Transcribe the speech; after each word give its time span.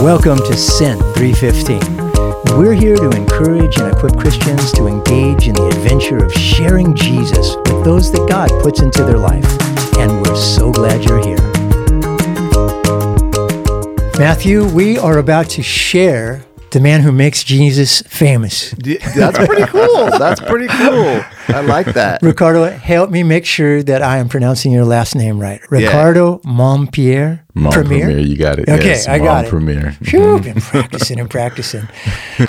Welcome 0.00 0.38
to 0.38 0.56
Sent 0.56 0.98
315. 1.14 2.58
We're 2.58 2.72
here 2.72 2.96
to 2.96 3.10
encourage 3.10 3.76
and 3.76 3.92
equip 3.94 4.16
Christians 4.16 4.72
to 4.72 4.86
engage 4.86 5.46
in 5.46 5.54
the 5.54 5.66
adventure 5.66 6.24
of 6.24 6.32
sharing 6.32 6.94
Jesus 6.94 7.54
with 7.56 7.84
those 7.84 8.10
that 8.12 8.26
God 8.26 8.48
puts 8.62 8.80
into 8.80 9.04
their 9.04 9.18
life. 9.18 9.44
And 9.98 10.26
we're 10.26 10.36
so 10.36 10.72
glad 10.72 11.04
you're 11.04 11.22
here. 11.22 11.36
Matthew, 14.18 14.64
we 14.68 14.96
are 14.96 15.18
about 15.18 15.50
to 15.50 15.62
share 15.62 16.46
the 16.70 16.80
man 16.80 17.02
who 17.02 17.12
makes 17.12 17.44
Jesus 17.44 18.00
famous. 18.02 18.70
That's 18.70 19.36
pretty 19.36 19.66
cool. 19.66 20.06
That's 20.18 20.40
pretty 20.40 20.68
cool. 20.68 21.22
I 21.54 21.60
like 21.60 21.86
that. 21.94 22.22
Ricardo, 22.22 22.64
help 22.70 23.10
me 23.10 23.22
make 23.22 23.44
sure 23.46 23.82
that 23.82 24.02
I 24.02 24.18
am 24.18 24.28
pronouncing 24.28 24.72
your 24.72 24.84
last 24.84 25.14
name 25.14 25.38
right. 25.38 25.60
Ricardo 25.70 26.40
Montpierre 26.44 27.44
Mom 27.54 27.72
Premier. 27.72 28.06
Premier, 28.06 28.18
you 28.18 28.36
got 28.36 28.58
it. 28.60 28.68
Okay, 28.68 28.86
yes, 28.86 29.08
I 29.08 29.18
got 29.18 29.24
Mom 29.24 29.44
it. 29.44 29.48
Premier. 29.48 29.92
Phew, 30.02 30.40
been 30.40 30.60
practicing 30.60 31.18
and 31.20 31.28
practicing. 31.30 31.88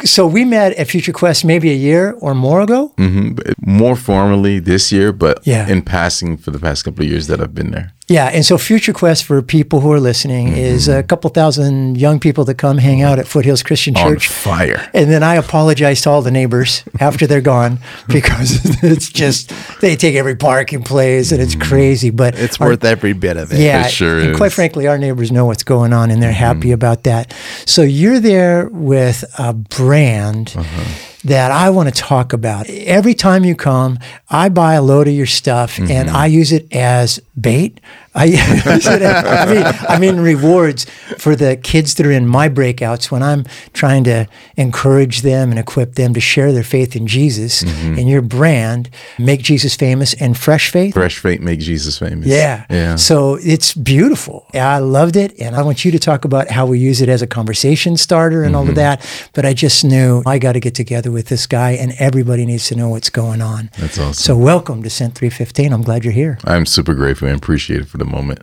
So 0.06 0.26
we 0.26 0.46
met 0.46 0.74
at 0.78 0.88
Future 0.88 1.12
Quest 1.12 1.44
maybe 1.44 1.70
a 1.70 1.76
year 1.76 2.14
or 2.22 2.34
more 2.34 2.62
ago. 2.62 2.94
hmm 2.98 3.34
More 3.60 3.96
formally 3.96 4.60
this 4.60 4.92
year, 4.92 5.12
but 5.12 5.40
Yeah. 5.46 5.68
in 5.68 5.82
passing 5.82 6.38
for 6.38 6.52
the 6.52 6.60
past 6.60 6.86
couple 6.86 7.04
of 7.04 7.10
years 7.12 7.28
that 7.28 7.42
I've 7.42 7.54
been 7.54 7.72
there. 7.72 7.92
Yeah, 8.08 8.28
and 8.28 8.46
so 8.46 8.58
Future 8.58 8.94
Quest 8.94 9.24
for 9.26 9.42
people 9.42 9.80
who 9.82 9.92
are 9.92 10.00
listening 10.00 10.50
is 10.56 10.88
a 10.88 11.02
couple 11.04 11.30
thousand 11.30 11.98
young 11.98 12.20
people 12.20 12.44
that 12.46 12.56
come 12.58 12.78
hang 12.78 13.02
out 13.02 13.20
at 13.20 13.28
Foothills 13.28 13.64
Christian 13.64 13.96
On 13.98 14.04
Church. 14.14 14.28
fire. 14.28 14.90
And 14.94 15.10
then 15.12 15.24
I 15.24 15.36
apologize 15.36 16.02
to 16.02 16.10
all 16.10 16.22
the 16.22 16.32
neighbors 16.32 16.84
after 17.00 17.26
they're 17.28 17.42
gone 17.42 17.80
because 18.08 18.62
it's 18.92 19.10
just 19.10 19.52
they 19.82 19.96
take 19.96 20.16
every 20.16 20.36
parking 20.36 20.84
place 20.84 21.32
and 21.32 21.42
it's 21.42 21.56
crazy. 21.56 22.10
But 22.10 22.36
It's 22.38 22.60
our- 22.60 22.68
worth 22.70 22.84
every 22.84 23.14
bit 23.14 23.38
of 23.38 23.52
it. 23.52 23.60
yeah, 23.60 23.86
It 23.86 23.92
sure 23.92 24.20
and 24.20 24.36
quite 24.36 24.52
frankly, 24.52 24.88
our 24.88 24.98
neighbors 24.98 25.32
know 25.32 25.46
what's 25.46 25.64
going 25.64 25.94
on 25.94 26.12
and 26.12 26.22
they're 26.22 26.32
happy 26.32 26.68
mm-hmm. 26.68 26.74
about 26.74 27.04
that. 27.04 27.34
So 27.66 27.82
you're 27.82 28.20
there 28.20 28.70
with 28.72 29.24
a 29.38 29.54
brand 29.54 30.54
uh-huh. 30.56 31.11
That 31.24 31.52
I 31.52 31.70
want 31.70 31.88
to 31.88 31.94
talk 31.96 32.34
about. 32.34 32.68
Every 32.70 33.14
time 33.14 33.44
you 33.44 33.56
come, 33.56 34.00
I 34.30 34.50
buy 34.50 34.74
a 34.74 34.82
load 34.82 35.08
of 35.08 35.14
your 35.14 35.28
stuff 35.28 35.78
and 35.80 36.10
I 36.10 36.26
use 36.26 36.52
it 36.52 36.66
as 36.76 37.20
bait. 37.40 37.80
I 38.14 38.24
use 38.26 38.88
it 38.88 39.02
as, 39.02 39.24
I 39.26 39.54
mean, 39.54 39.64
I 39.88 40.00
mean 40.00 40.20
rewards 40.20 40.86
for 41.18 41.36
the 41.36 41.56
kids 41.56 41.94
that 41.96 42.06
are 42.06 42.12
in 42.12 42.28
my 42.28 42.50
breakouts 42.50 43.10
when 43.12 43.24
I'm 43.24 43.46
trying 43.74 44.04
to 44.06 44.28
encourage 44.58 45.22
them 45.22 45.50
and 45.52 45.60
equip 45.60 45.94
them 45.96 46.14
to 46.16 46.20
share 46.20 46.52
their 46.52 46.64
faith 46.64 46.96
in 46.96 47.08
Jesus 47.08 47.62
and 47.62 48.10
your 48.10 48.22
brand, 48.22 48.90
make 49.20 49.44
Jesus 49.44 49.76
famous 49.76 50.14
and 50.16 50.38
fresh 50.38 50.72
faith. 50.72 50.94
Fresh 50.96 51.20
Faith 51.20 51.40
make 51.40 51.60
Jesus 51.60 52.00
famous. 52.00 52.28
Yeah. 52.28 52.66
Yeah. 52.70 52.96
So 52.96 53.36
it's 53.42 53.74
beautiful. 53.76 54.48
I 54.56 54.80
loved 54.80 55.16
it. 55.16 55.40
And 55.40 55.56
I 55.56 55.62
want 55.62 55.86
you 55.86 55.92
to 55.92 56.00
talk 56.00 56.26
about 56.26 56.50
how 56.50 56.66
we 56.66 56.80
use 56.80 57.00
it 57.02 57.10
as 57.10 57.22
a 57.22 57.28
conversation 57.28 57.96
starter 57.96 58.44
and 58.44 58.56
all 58.56 58.62
Mm-hmm. 58.64 58.70
of 58.72 58.76
that. 58.76 59.30
But 59.34 59.46
I 59.46 59.54
just 59.54 59.84
knew 59.86 60.22
I 60.26 60.38
got 60.38 60.54
to 60.54 60.60
get 60.60 60.76
together 60.76 61.11
with 61.12 61.28
this 61.28 61.46
guy 61.48 61.72
and 61.72 61.94
everybody 62.00 62.46
needs 62.46 62.68
to 62.68 62.76
know 62.76 62.90
what's 62.90 63.10
going 63.10 63.42
on. 63.42 63.70
That's 63.78 63.98
awesome. 64.00 64.14
So 64.14 64.38
welcome 64.38 64.84
to 64.84 64.90
Sent 64.90 65.16
315. 65.16 65.74
I'm 65.74 65.82
glad 65.84 66.04
you're 66.04 66.14
here. 66.14 66.38
I'm 66.46 66.66
super 66.66 66.94
grateful 66.94 67.28
and 67.28 67.38
appreciate 67.38 67.82
it 67.82 67.88
for 67.88 67.98
the 67.98 68.06
moment. 68.06 68.40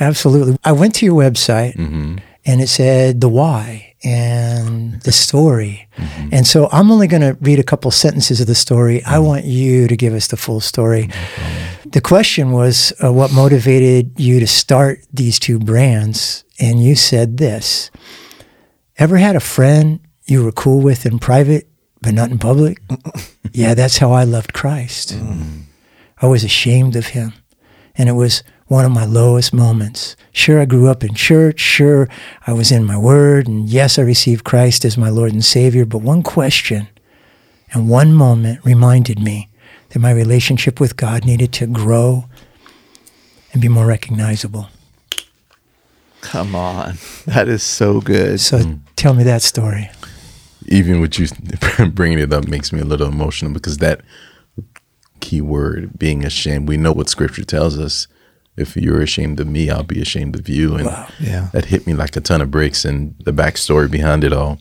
Absolutely. 0.00 0.56
I 0.64 0.72
went 0.72 0.94
to 0.96 1.06
your 1.06 1.14
website 1.20 1.74
Mm-hmm. 1.76 2.18
and 2.44 2.60
it 2.60 2.68
said 2.68 3.20
the 3.20 3.28
why 3.28 3.94
and 4.04 5.00
the 5.02 5.12
story. 5.12 5.88
Mm-hmm. 5.96 6.28
And 6.32 6.46
so 6.46 6.68
I'm 6.72 6.90
only 6.90 7.06
going 7.06 7.22
to 7.22 7.36
read 7.40 7.58
a 7.58 7.62
couple 7.62 7.90
sentences 7.90 8.40
of 8.40 8.46
the 8.46 8.54
story. 8.54 9.02
I 9.04 9.18
want 9.20 9.44
you 9.44 9.86
to 9.88 9.96
give 9.96 10.12
us 10.12 10.26
the 10.26 10.36
full 10.36 10.60
story. 10.60 11.08
The 11.86 12.00
question 12.00 12.50
was 12.52 12.92
uh, 13.04 13.12
what 13.12 13.32
motivated 13.32 14.18
you 14.18 14.40
to 14.40 14.46
start 14.46 15.00
these 15.12 15.38
two 15.38 15.58
brands? 15.58 16.44
And 16.58 16.82
you 16.82 16.94
said 16.96 17.36
this 17.38 17.90
Ever 18.98 19.16
had 19.16 19.36
a 19.36 19.40
friend 19.40 20.00
you 20.26 20.44
were 20.44 20.52
cool 20.52 20.80
with 20.80 21.06
in 21.06 21.18
private, 21.18 21.68
but 22.02 22.14
not 22.14 22.30
in 22.30 22.38
public? 22.38 22.82
yeah, 23.52 23.74
that's 23.74 23.98
how 23.98 24.12
I 24.12 24.24
loved 24.24 24.52
Christ. 24.52 25.14
Mm. 25.14 25.62
I 26.20 26.26
was 26.26 26.44
ashamed 26.44 26.96
of 26.96 27.08
him. 27.08 27.32
And 27.94 28.08
it 28.08 28.12
was 28.12 28.42
one 28.66 28.84
of 28.84 28.92
my 28.92 29.04
lowest 29.04 29.52
moments. 29.52 30.16
Sure, 30.32 30.60
I 30.60 30.64
grew 30.64 30.88
up 30.88 31.04
in 31.04 31.14
church. 31.14 31.60
Sure, 31.60 32.08
I 32.46 32.52
was 32.52 32.72
in 32.72 32.84
my 32.84 32.96
word. 32.96 33.46
And 33.46 33.68
yes, 33.68 33.98
I 33.98 34.02
received 34.02 34.44
Christ 34.44 34.84
as 34.84 34.96
my 34.96 35.10
Lord 35.10 35.32
and 35.32 35.44
Savior. 35.44 35.84
But 35.84 35.98
one 35.98 36.22
question 36.22 36.88
and 37.72 37.88
one 37.88 38.12
moment 38.12 38.64
reminded 38.64 39.18
me 39.18 39.48
that 39.90 39.98
my 39.98 40.10
relationship 40.10 40.80
with 40.80 40.96
God 40.96 41.24
needed 41.24 41.52
to 41.54 41.66
grow 41.66 42.24
and 43.52 43.60
be 43.60 43.68
more 43.68 43.86
recognizable. 43.86 44.68
Come 46.22 46.54
on. 46.54 46.94
That 47.26 47.48
is 47.48 47.62
so 47.62 48.00
good. 48.00 48.40
So 48.40 48.58
mm. 48.58 48.80
tell 48.96 49.12
me 49.12 49.24
that 49.24 49.42
story. 49.42 49.90
Even 50.66 51.00
with 51.00 51.18
you 51.18 51.28
bringing 51.90 52.18
it 52.18 52.32
up 52.32 52.46
makes 52.48 52.72
me 52.72 52.80
a 52.80 52.84
little 52.84 53.08
emotional 53.08 53.52
because 53.52 53.78
that 53.78 54.00
key 55.20 55.40
word, 55.40 55.98
being 55.98 56.24
ashamed, 56.24 56.68
we 56.68 56.76
know 56.76 56.92
what 56.92 57.08
scripture 57.08 57.44
tells 57.44 57.78
us. 57.78 58.06
If 58.56 58.76
you're 58.76 59.00
ashamed 59.00 59.40
of 59.40 59.46
me, 59.46 59.70
I'll 59.70 59.82
be 59.82 60.00
ashamed 60.02 60.36
of 60.38 60.48
you. 60.48 60.74
And 60.76 60.86
Yeah. 61.20 61.48
that 61.52 61.66
hit 61.66 61.86
me 61.86 61.94
like 61.94 62.16
a 62.16 62.20
ton 62.20 62.42
of 62.42 62.50
bricks. 62.50 62.84
And 62.84 63.14
the 63.24 63.32
backstory 63.32 63.90
behind 63.90 64.24
it 64.24 64.32
all. 64.32 64.58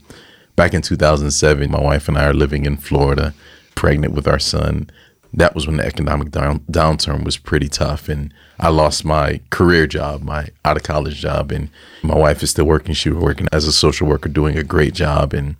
Back 0.55 0.73
in 0.73 0.81
2007, 0.81 1.69
my 1.69 1.81
wife 1.81 2.07
and 2.07 2.17
I 2.17 2.25
are 2.25 2.33
living 2.33 2.65
in 2.65 2.77
Florida, 2.77 3.33
pregnant 3.75 4.13
with 4.13 4.27
our 4.27 4.39
son. 4.39 4.89
That 5.33 5.55
was 5.55 5.65
when 5.65 5.77
the 5.77 5.85
economic 5.85 6.29
down, 6.31 6.59
downturn 6.71 7.23
was 7.23 7.37
pretty 7.37 7.67
tough. 7.67 8.07
And 8.07 8.33
I 8.59 8.69
lost 8.69 9.03
my 9.03 9.41
career 9.49 9.87
job, 9.87 10.21
my 10.21 10.49
out 10.63 10.77
of 10.77 10.83
college 10.83 11.15
job. 11.19 11.51
And 11.51 11.69
my 12.01 12.15
wife 12.15 12.43
is 12.43 12.51
still 12.51 12.65
working. 12.65 12.93
She 12.93 13.09
was 13.09 13.21
working 13.21 13.47
as 13.51 13.65
a 13.65 13.73
social 13.73 14.07
worker, 14.07 14.29
doing 14.29 14.57
a 14.57 14.63
great 14.63 14.93
job. 14.93 15.33
And 15.33 15.55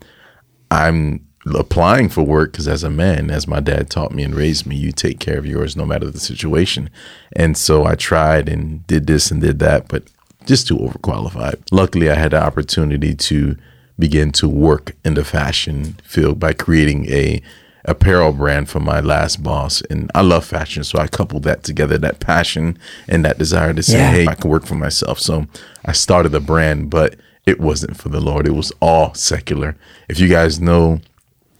I'm 0.71 1.27
applying 1.55 2.07
for 2.09 2.23
work 2.23 2.51
because 2.53 2.67
as 2.67 2.83
a 2.83 2.89
man, 2.89 3.29
as 3.29 3.47
my 3.47 3.59
dad 3.59 3.89
taught 3.89 4.13
me 4.13 4.23
and 4.23 4.33
raised 4.33 4.65
me, 4.65 4.75
you 4.75 4.91
take 4.91 5.19
care 5.19 5.37
of 5.37 5.45
yours 5.45 5.75
no 5.75 5.85
matter 5.85 6.09
the 6.09 6.19
situation. 6.19 6.89
And 7.35 7.57
so 7.57 7.85
I 7.85 7.95
tried 7.95 8.47
and 8.47 8.85
did 8.87 9.05
this 9.07 9.29
and 9.31 9.41
did 9.41 9.59
that, 9.59 9.87
but 9.87 10.03
just 10.45 10.67
too 10.67 10.77
overqualified. 10.77 11.61
Luckily, 11.71 12.09
I 12.09 12.15
had 12.15 12.31
the 12.31 12.41
opportunity 12.41 13.13
to 13.15 13.57
begin 13.99 14.31
to 14.31 14.47
work 14.49 14.95
in 15.03 15.13
the 15.15 15.23
fashion 15.25 15.97
field 16.03 16.39
by 16.39 16.53
creating 16.53 17.05
a 17.11 17.41
apparel 17.85 18.31
brand 18.31 18.69
for 18.69 18.79
my 18.79 18.99
last 18.99 19.41
boss 19.41 19.81
and 19.89 20.09
I 20.13 20.21
love 20.21 20.45
fashion 20.45 20.83
so 20.83 20.99
I 20.99 21.07
coupled 21.07 21.41
that 21.43 21.63
together 21.63 21.97
that 21.97 22.19
passion 22.19 22.77
and 23.07 23.25
that 23.25 23.39
desire 23.39 23.73
to 23.73 23.81
say 23.81 23.97
Yeah. 23.97 24.11
hey 24.11 24.27
I 24.27 24.35
can 24.35 24.51
work 24.51 24.67
for 24.67 24.75
myself 24.75 25.19
so 25.19 25.47
I 25.83 25.91
started 25.93 26.29
the 26.29 26.39
brand 26.39 26.91
but 26.91 27.15
it 27.45 27.59
wasn't 27.59 27.97
for 27.97 28.09
the 28.09 28.21
Lord 28.21 28.47
it 28.47 28.51
was 28.51 28.71
all 28.81 29.13
secular 29.13 29.75
if 30.07 30.19
you 30.19 30.27
guys 30.27 30.59
know 30.59 30.99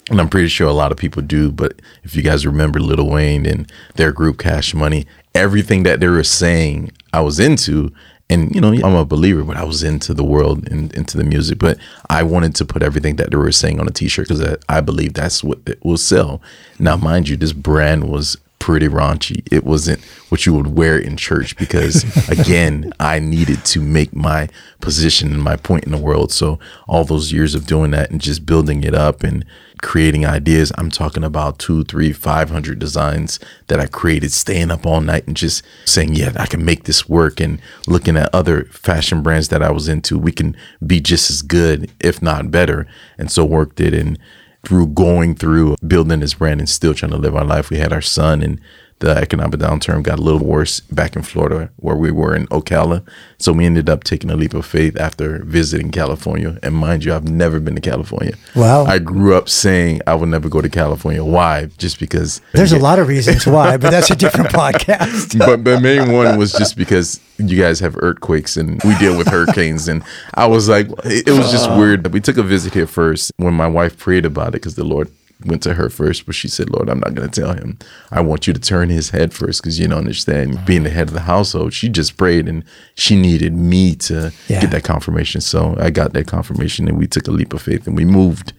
and 0.09 0.19
I'm 0.19 0.29
pretty 0.29 0.49
sure 0.49 0.67
a 0.67 0.73
lot 0.73 0.91
of 0.91 0.97
people 0.97 1.21
do, 1.21 1.51
but 1.51 1.81
if 2.03 2.15
you 2.15 2.21
guys 2.21 2.45
remember 2.45 2.79
Lil 2.79 3.07
Wayne 3.07 3.45
and 3.45 3.71
their 3.95 4.11
group 4.11 4.39
Cash 4.39 4.73
Money, 4.73 5.05
everything 5.33 5.83
that 5.83 6.01
they 6.01 6.07
were 6.07 6.23
saying 6.23 6.91
I 7.13 7.21
was 7.21 7.39
into, 7.39 7.93
and 8.29 8.53
you 8.53 8.59
know, 8.59 8.73
I'm 8.73 8.95
a 8.95 9.05
believer, 9.05 9.43
but 9.43 9.57
I 9.57 9.63
was 9.63 9.83
into 9.83 10.13
the 10.13 10.23
world 10.23 10.67
and 10.69 10.93
into 10.93 11.17
the 11.17 11.23
music, 11.23 11.59
but 11.59 11.77
I 12.09 12.23
wanted 12.23 12.55
to 12.55 12.65
put 12.65 12.83
everything 12.83 13.15
that 13.17 13.31
they 13.31 13.37
were 13.37 13.51
saying 13.51 13.79
on 13.79 13.87
a 13.87 13.91
t-shirt 13.91 14.27
because 14.27 14.43
I, 14.43 14.57
I 14.67 14.81
believe 14.81 15.13
that's 15.13 15.43
what 15.43 15.59
it 15.65 15.83
will 15.83 15.97
sell. 15.97 16.41
Now, 16.77 16.97
mind 16.97 17.29
you, 17.29 17.37
this 17.37 17.53
brand 17.53 18.09
was 18.09 18.37
pretty 18.59 18.87
raunchy. 18.87 19.47
It 19.51 19.63
wasn't 19.63 20.01
what 20.31 20.45
you 20.45 20.53
would 20.53 20.77
wear 20.77 20.97
in 20.97 21.17
church 21.17 21.57
because 21.57 22.05
again, 22.29 22.93
I 23.01 23.19
needed 23.19 23.65
to 23.65 23.81
make 23.81 24.15
my 24.15 24.47
position 24.79 25.33
and 25.33 25.43
my 25.43 25.57
point 25.57 25.83
in 25.83 25.91
the 25.91 25.97
world. 25.97 26.31
So 26.31 26.57
all 26.87 27.03
those 27.03 27.33
years 27.33 27.53
of 27.53 27.67
doing 27.67 27.91
that 27.91 28.11
and 28.11 28.21
just 28.21 28.45
building 28.45 28.85
it 28.85 28.95
up 28.95 29.23
and 29.23 29.45
creating 29.81 30.25
ideas, 30.25 30.71
I'm 30.77 30.89
talking 30.89 31.25
about 31.25 31.59
two, 31.59 31.83
three, 31.83 32.13
five 32.13 32.49
hundred 32.49 32.79
designs 32.79 33.39
that 33.67 33.81
I 33.81 33.87
created, 33.87 34.31
staying 34.31 34.71
up 34.71 34.85
all 34.85 35.01
night 35.01 35.27
and 35.27 35.35
just 35.35 35.63
saying, 35.83 36.15
Yeah, 36.15 36.31
I 36.37 36.45
can 36.45 36.63
make 36.63 36.85
this 36.85 37.09
work 37.09 37.41
and 37.41 37.59
looking 37.85 38.15
at 38.15 38.33
other 38.33 38.63
fashion 38.65 39.21
brands 39.21 39.49
that 39.49 39.61
I 39.61 39.71
was 39.71 39.89
into, 39.89 40.17
we 40.17 40.31
can 40.31 40.55
be 40.85 41.01
just 41.01 41.29
as 41.29 41.41
good, 41.41 41.91
if 41.99 42.21
not 42.21 42.51
better. 42.51 42.87
And 43.17 43.29
so 43.29 43.43
worked 43.43 43.81
it 43.81 43.93
and 43.93 44.17
through 44.63 44.87
going 44.87 45.35
through 45.35 45.75
building 45.85 46.21
this 46.21 46.35
brand 46.35 46.61
and 46.61 46.69
still 46.69 46.93
trying 46.93 47.11
to 47.11 47.17
live 47.17 47.35
our 47.35 47.43
life. 47.43 47.69
We 47.69 47.79
had 47.79 47.91
our 47.91 48.01
son 48.01 48.41
and 48.41 48.61
the 49.01 49.17
economic 49.17 49.59
downturn 49.59 50.03
got 50.03 50.19
a 50.19 50.21
little 50.21 50.45
worse 50.45 50.79
back 50.79 51.15
in 51.15 51.23
Florida 51.23 51.69
where 51.77 51.95
we 51.95 52.11
were 52.11 52.35
in 52.35 52.47
Ocala. 52.47 53.03
So 53.39 53.51
we 53.51 53.65
ended 53.65 53.89
up 53.89 54.03
taking 54.03 54.29
a 54.29 54.35
leap 54.35 54.53
of 54.53 54.65
faith 54.65 54.95
after 54.99 55.43
visiting 55.43 55.91
California. 55.91 56.57
And 56.63 56.75
mind 56.75 57.03
you, 57.03 57.13
I've 57.13 57.27
never 57.27 57.59
been 57.59 57.75
to 57.75 57.81
California. 57.81 58.35
Wow. 58.55 58.85
I 58.85 58.99
grew 58.99 59.35
up 59.35 59.49
saying 59.49 60.01
I 60.05 60.13
would 60.15 60.29
never 60.29 60.47
go 60.49 60.61
to 60.61 60.69
California. 60.69 61.23
Why? 61.23 61.65
Just 61.77 61.99
because 61.99 62.41
There's 62.53 62.71
a 62.71 62.79
lot 62.79 62.99
of 62.99 63.07
reasons 63.07 63.45
why, 63.47 63.77
but 63.77 63.89
that's 63.89 64.11
a 64.11 64.15
different 64.15 64.49
podcast. 64.61 65.37
but 65.39 65.63
the 65.65 65.79
main 65.79 66.11
one 66.13 66.37
was 66.37 66.53
just 66.53 66.77
because 66.77 67.19
you 67.39 67.59
guys 67.59 67.79
have 67.79 67.95
earthquakes 67.97 68.55
and 68.55 68.79
we 68.83 68.95
deal 68.99 69.17
with 69.17 69.27
hurricanes 69.27 69.87
and 69.87 70.03
i 70.35 70.45
was 70.45 70.69
like 70.69 70.87
it, 71.05 71.27
it 71.27 71.31
was 71.31 71.49
just 71.49 71.67
weird 71.71 72.05
we 72.13 72.21
took 72.21 72.37
a 72.37 72.43
visit 72.43 72.71
here 72.71 72.85
first 72.85 73.31
when 73.37 73.51
my 73.53 73.67
wife 73.67 73.97
prayed 73.97 74.25
about 74.25 74.49
it 74.49 74.51
because 74.53 74.75
the 74.75 74.83
lord 74.83 75.09
went 75.45 75.61
to 75.63 75.73
her 75.75 75.89
first, 75.89 76.25
but 76.25 76.35
she 76.35 76.47
said, 76.47 76.69
Lord, 76.69 76.89
I'm 76.89 76.99
not 76.99 77.13
going 77.13 77.29
to 77.29 77.41
tell 77.41 77.53
him. 77.53 77.77
I 78.11 78.21
want 78.21 78.47
you 78.47 78.53
to 78.53 78.59
turn 78.59 78.89
his 78.89 79.09
head 79.11 79.33
first 79.33 79.61
because 79.61 79.79
you 79.79 79.87
don't 79.87 79.97
understand. 79.99 80.63
Being 80.65 80.83
the 80.83 80.89
head 80.89 81.07
of 81.07 81.13
the 81.13 81.21
household, 81.21 81.73
she 81.73 81.89
just 81.89 82.17
prayed 82.17 82.47
and 82.47 82.63
she 82.95 83.15
needed 83.15 83.53
me 83.55 83.95
to 83.95 84.31
Yeah. 84.47 84.61
get 84.61 84.71
that 84.71 84.83
confirmation. 84.83 85.41
So 85.41 85.75
I 85.79 85.89
got 85.89 86.13
that 86.13 86.27
confirmation 86.27 86.87
and 86.87 86.97
we 86.97 87.07
took 87.07 87.27
a 87.27 87.31
leap 87.31 87.53
of 87.53 87.61
faith 87.61 87.87
and 87.87 87.95
we 87.95 88.05
moved. 88.05 88.53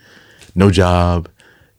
No 0.55 0.71
job, 0.71 1.29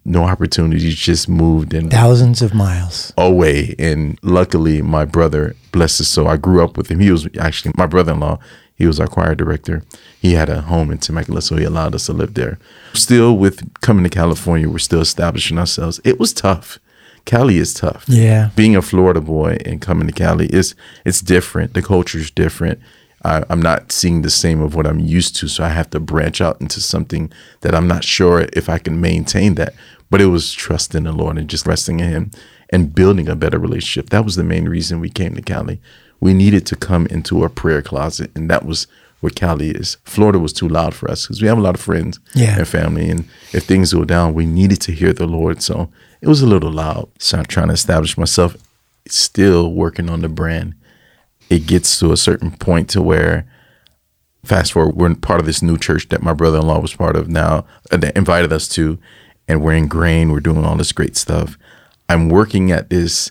no 0.05 0.23
opportunities, 0.23 0.95
just 0.95 1.29
moved 1.29 1.73
and 1.73 1.91
Thousands 1.91 2.41
of 2.41 2.53
miles. 2.53 3.13
away. 3.17 3.75
And 3.79 4.17
luckily, 4.21 4.81
my 4.81 5.05
brother, 5.05 5.55
bless 5.71 5.97
his 5.99 6.07
soul, 6.07 6.27
I 6.27 6.37
grew 6.37 6.63
up 6.63 6.75
with 6.77 6.89
him. 6.89 6.99
He 6.99 7.11
was 7.11 7.27
actually 7.39 7.71
my 7.77 7.85
brother 7.87 8.13
in 8.13 8.19
law. 8.19 8.39
He 8.75 8.87
was 8.87 8.99
our 8.99 9.07
choir 9.07 9.35
director. 9.35 9.83
He 10.19 10.33
had 10.33 10.49
a 10.49 10.61
home 10.61 10.91
in 10.91 10.97
Temecula, 10.97 11.41
so 11.41 11.55
he 11.55 11.63
allowed 11.63 11.95
us 11.95 12.07
to 12.07 12.13
live 12.13 12.33
there. 12.33 12.57
Still, 12.93 13.37
with 13.37 13.79
coming 13.81 14.03
to 14.03 14.09
California, 14.09 14.69
we're 14.69 14.79
still 14.79 15.01
establishing 15.01 15.59
ourselves. 15.59 16.01
It 16.03 16.19
was 16.19 16.33
tough. 16.33 16.79
Cali 17.25 17.57
is 17.57 17.73
tough. 17.73 18.05
Yeah. 18.07 18.49
Being 18.55 18.75
a 18.75 18.81
Florida 18.81 19.21
boy 19.21 19.57
and 19.65 19.81
coming 19.81 20.07
to 20.07 20.13
Cali 20.13 20.47
is 20.47 20.75
it's 21.05 21.21
different. 21.21 21.73
The 21.73 21.81
culture 21.81 22.17
is 22.17 22.31
different. 22.31 22.79
I, 23.23 23.43
I'm 23.49 23.61
not 23.61 23.91
seeing 23.91 24.21
the 24.21 24.29
same 24.29 24.61
of 24.61 24.75
what 24.75 24.85
I'm 24.85 24.99
used 24.99 25.35
to, 25.37 25.47
so 25.47 25.63
I 25.63 25.69
have 25.69 25.89
to 25.91 25.99
branch 25.99 26.41
out 26.41 26.59
into 26.59 26.81
something 26.81 27.31
that 27.61 27.73
I'm 27.73 27.87
not 27.87 28.03
sure 28.03 28.47
if 28.53 28.67
I 28.67 28.77
can 28.77 28.99
maintain 28.99 29.55
that. 29.55 29.73
But 30.09 30.21
it 30.21 30.25
was 30.27 30.51
trust 30.51 30.93
in 30.93 31.05
the 31.05 31.11
Lord 31.11 31.37
and 31.37 31.49
just 31.49 31.65
resting 31.65 31.99
in 31.99 32.09
Him 32.09 32.31
and 32.69 32.93
building 32.93 33.29
a 33.29 33.35
better 33.35 33.57
relationship. 33.57 34.09
That 34.09 34.25
was 34.25 34.35
the 34.35 34.43
main 34.43 34.67
reason 34.67 34.99
we 34.99 35.09
came 35.09 35.35
to 35.35 35.41
Cali. 35.41 35.79
We 36.23 36.33
needed 36.33 36.65
to 36.67 36.77
come 36.77 37.05
into 37.07 37.43
a 37.43 37.49
prayer 37.49 37.81
closet, 37.81 38.31
and 38.33 38.49
that 38.49 38.65
was 38.65 38.87
what 39.19 39.35
Cali 39.35 39.71
is. 39.71 39.97
Florida 40.05 40.39
was 40.39 40.53
too 40.53 40.69
loud 40.69 40.93
for 40.93 41.11
us 41.11 41.23
because 41.25 41.41
we 41.41 41.49
have 41.49 41.57
a 41.57 41.61
lot 41.61 41.75
of 41.75 41.81
friends 41.81 42.17
Yeah. 42.33 42.57
and 42.59 42.67
family, 42.67 43.09
and 43.09 43.25
if 43.51 43.65
things 43.65 43.91
go 43.93 44.05
down, 44.05 44.33
we 44.33 44.45
needed 44.45 44.79
to 44.81 44.93
hear 44.93 45.11
the 45.11 45.27
Lord. 45.27 45.61
So 45.61 45.89
it 46.21 46.29
was 46.29 46.41
a 46.41 46.47
little 46.47 46.71
loud. 46.71 47.09
So 47.19 47.37
I'm 47.39 47.45
trying 47.45 47.67
to 47.67 47.73
establish 47.73 48.17
myself, 48.17 48.55
still 49.09 49.73
working 49.73 50.09
on 50.09 50.21
the 50.21 50.29
brand. 50.29 50.75
It 51.49 51.67
gets 51.67 51.99
to 51.99 52.13
a 52.13 52.17
certain 52.17 52.51
point 52.51 52.89
to 52.91 53.01
where 53.01 53.45
fast 54.45 54.71
forward, 54.71 54.95
we're 54.95 55.15
part 55.15 55.41
of 55.41 55.45
this 55.45 55.61
new 55.61 55.77
church 55.77 56.07
that 56.09 56.23
my 56.23 56.33
brother 56.33 56.59
in 56.59 56.67
law 56.67 56.79
was 56.79 56.93
part 56.95 57.17
of 57.17 57.27
now, 57.27 57.65
uh, 57.91 57.97
that 57.97 58.15
invited 58.15 58.51
us 58.53 58.67
to, 58.69 58.97
and 59.49 59.61
we're 59.61 59.73
ingrained. 59.73 60.31
We're 60.31 60.39
doing 60.39 60.63
all 60.63 60.77
this 60.77 60.93
great 60.93 61.17
stuff. 61.17 61.57
I'm 62.07 62.29
working 62.29 62.71
at 62.71 62.89
this 62.89 63.29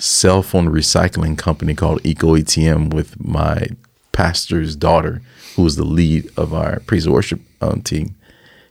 cell 0.00 0.42
phone 0.42 0.68
recycling 0.68 1.36
company 1.36 1.74
called 1.74 2.04
Eco 2.04 2.34
ATM 2.36 2.92
with 2.92 3.22
my 3.22 3.68
pastor's 4.12 4.74
daughter, 4.74 5.22
who 5.56 5.66
is 5.66 5.76
the 5.76 5.84
lead 5.84 6.30
of 6.36 6.52
our 6.52 6.80
praise 6.80 7.06
and 7.06 7.14
worship 7.14 7.40
um, 7.60 7.82
team. 7.82 8.14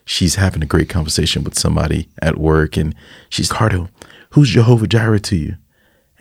She's 0.06 0.36
having 0.36 0.64
a 0.64 0.68
great 0.68 0.90
conversation 0.90 1.44
with 1.44 1.58
somebody 1.58 2.10
at 2.22 2.38
work, 2.38 2.76
and 2.76 2.96
she's 3.30 3.50
Cardo, 3.50 3.90
who's 4.32 4.50
Jehovah 4.50 4.88
Jireh 4.88 5.20
to 5.22 5.36
you? 5.36 5.56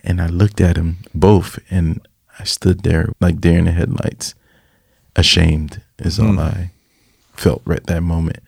And 0.03 0.21
I 0.21 0.27
looked 0.27 0.61
at 0.61 0.77
him 0.77 0.97
both, 1.13 1.59
and 1.69 2.05
I 2.39 2.43
stood 2.43 2.83
there 2.83 3.11
like 3.19 3.41
deer 3.41 3.57
in 3.57 3.65
the 3.65 3.71
headlights 3.71 4.35
ashamed 5.15 5.81
is 5.97 6.19
all 6.19 6.39
I 6.39 6.71
felt 7.33 7.61
right 7.65 7.83
that 7.85 8.01
moment. 8.01 8.39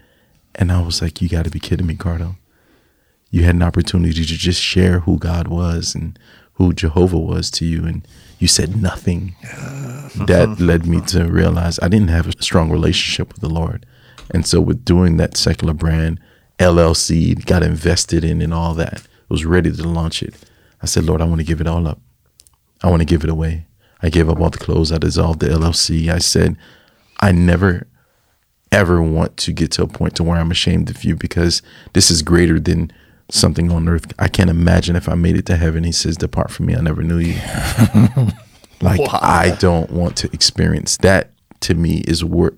And 0.55 0.71
I 0.71 0.81
was 0.81 1.01
like, 1.01 1.21
you 1.21 1.29
got 1.29 1.45
to 1.45 1.51
be 1.51 1.59
kidding 1.59 1.87
me, 1.87 1.95
Cardo. 1.95 2.35
You 3.29 3.43
had 3.43 3.55
an 3.55 3.63
opportunity 3.63 4.25
to 4.25 4.37
just 4.37 4.61
share 4.61 4.99
who 4.99 5.17
God 5.17 5.47
was 5.47 5.95
and 5.95 6.17
who 6.65 6.73
Jehovah 6.73 7.17
was 7.17 7.49
to 7.51 7.65
you, 7.65 7.85
and 7.85 8.07
you 8.39 8.47
said 8.47 8.81
nothing. 8.81 9.35
that 10.27 10.55
led 10.59 10.85
me 10.85 11.01
to 11.01 11.25
realize 11.25 11.79
I 11.81 11.87
didn't 11.87 12.09
have 12.09 12.27
a 12.27 12.41
strong 12.41 12.71
relationship 12.71 13.29
with 13.29 13.41
the 13.41 13.49
Lord. 13.49 13.85
And 14.33 14.45
so, 14.45 14.61
with 14.61 14.85
doing 14.85 15.17
that 15.17 15.37
secular 15.37 15.73
brand, 15.73 16.19
LLC, 16.59 17.45
got 17.45 17.63
invested 17.63 18.23
in 18.23 18.41
and 18.41 18.53
all 18.53 18.73
that, 18.75 19.07
was 19.29 19.45
ready 19.45 19.71
to 19.71 19.87
launch 19.87 20.21
it. 20.21 20.35
I 20.81 20.85
said, 20.85 21.05
Lord, 21.05 21.21
I 21.21 21.25
want 21.25 21.41
to 21.41 21.45
give 21.45 21.61
it 21.61 21.67
all 21.67 21.87
up. 21.87 21.99
I 22.83 22.89
want 22.89 23.01
to 23.01 23.05
give 23.05 23.23
it 23.23 23.29
away. 23.29 23.65
I 24.01 24.09
gave 24.09 24.29
up 24.29 24.39
all 24.39 24.49
the 24.49 24.57
clothes. 24.57 24.91
I 24.91 24.97
dissolved 24.97 25.39
the 25.39 25.47
LLC. 25.47 26.09
I 26.09 26.19
said, 26.19 26.57
I 27.19 27.31
never 27.31 27.87
ever 28.71 29.01
want 29.01 29.35
to 29.35 29.51
get 29.51 29.71
to 29.71 29.83
a 29.83 29.87
point 29.87 30.15
to 30.15 30.23
where 30.23 30.39
I'm 30.39 30.51
ashamed 30.51 30.89
of 30.89 31.03
you 31.03 31.15
because 31.15 31.61
this 31.93 32.09
is 32.09 32.21
greater 32.21 32.59
than 32.59 32.91
something 33.33 33.71
on 33.71 33.87
earth. 33.89 34.13
I 34.19 34.27
can't 34.27 34.49
imagine 34.49 34.95
if 34.95 35.09
I 35.09 35.15
made 35.15 35.37
it 35.37 35.45
to 35.47 35.57
heaven. 35.57 35.83
He 35.83 35.91
says, 35.91 36.17
Depart 36.17 36.51
from 36.51 36.67
me. 36.67 36.75
I 36.75 36.81
never 36.81 37.03
knew 37.03 37.19
you. 37.19 37.35
like 38.81 39.01
I 39.11 39.55
don't 39.59 39.91
want 39.91 40.17
to 40.17 40.29
experience 40.33 40.97
that 40.97 41.31
to 41.61 41.75
me 41.75 42.03
is 42.07 42.23
work 42.23 42.55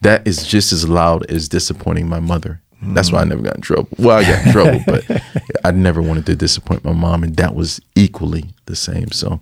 that 0.00 0.26
is 0.26 0.46
just 0.46 0.72
as 0.72 0.88
loud 0.88 1.30
as 1.30 1.48
disappointing 1.48 2.08
my 2.08 2.20
mother. 2.20 2.60
That's 2.82 3.12
why 3.12 3.20
I 3.20 3.24
never 3.24 3.42
got 3.42 3.56
in 3.56 3.60
trouble. 3.60 3.88
Well, 3.98 4.16
I 4.16 4.22
got 4.22 4.46
in 4.46 4.52
trouble, 4.52 4.80
but 4.86 5.22
I 5.64 5.70
never 5.70 6.00
wanted 6.00 6.24
to 6.26 6.36
disappoint 6.36 6.84
my 6.84 6.92
mom, 6.92 7.22
and 7.22 7.36
that 7.36 7.54
was 7.54 7.80
equally 7.94 8.54
the 8.64 8.74
same. 8.74 9.10
So 9.10 9.40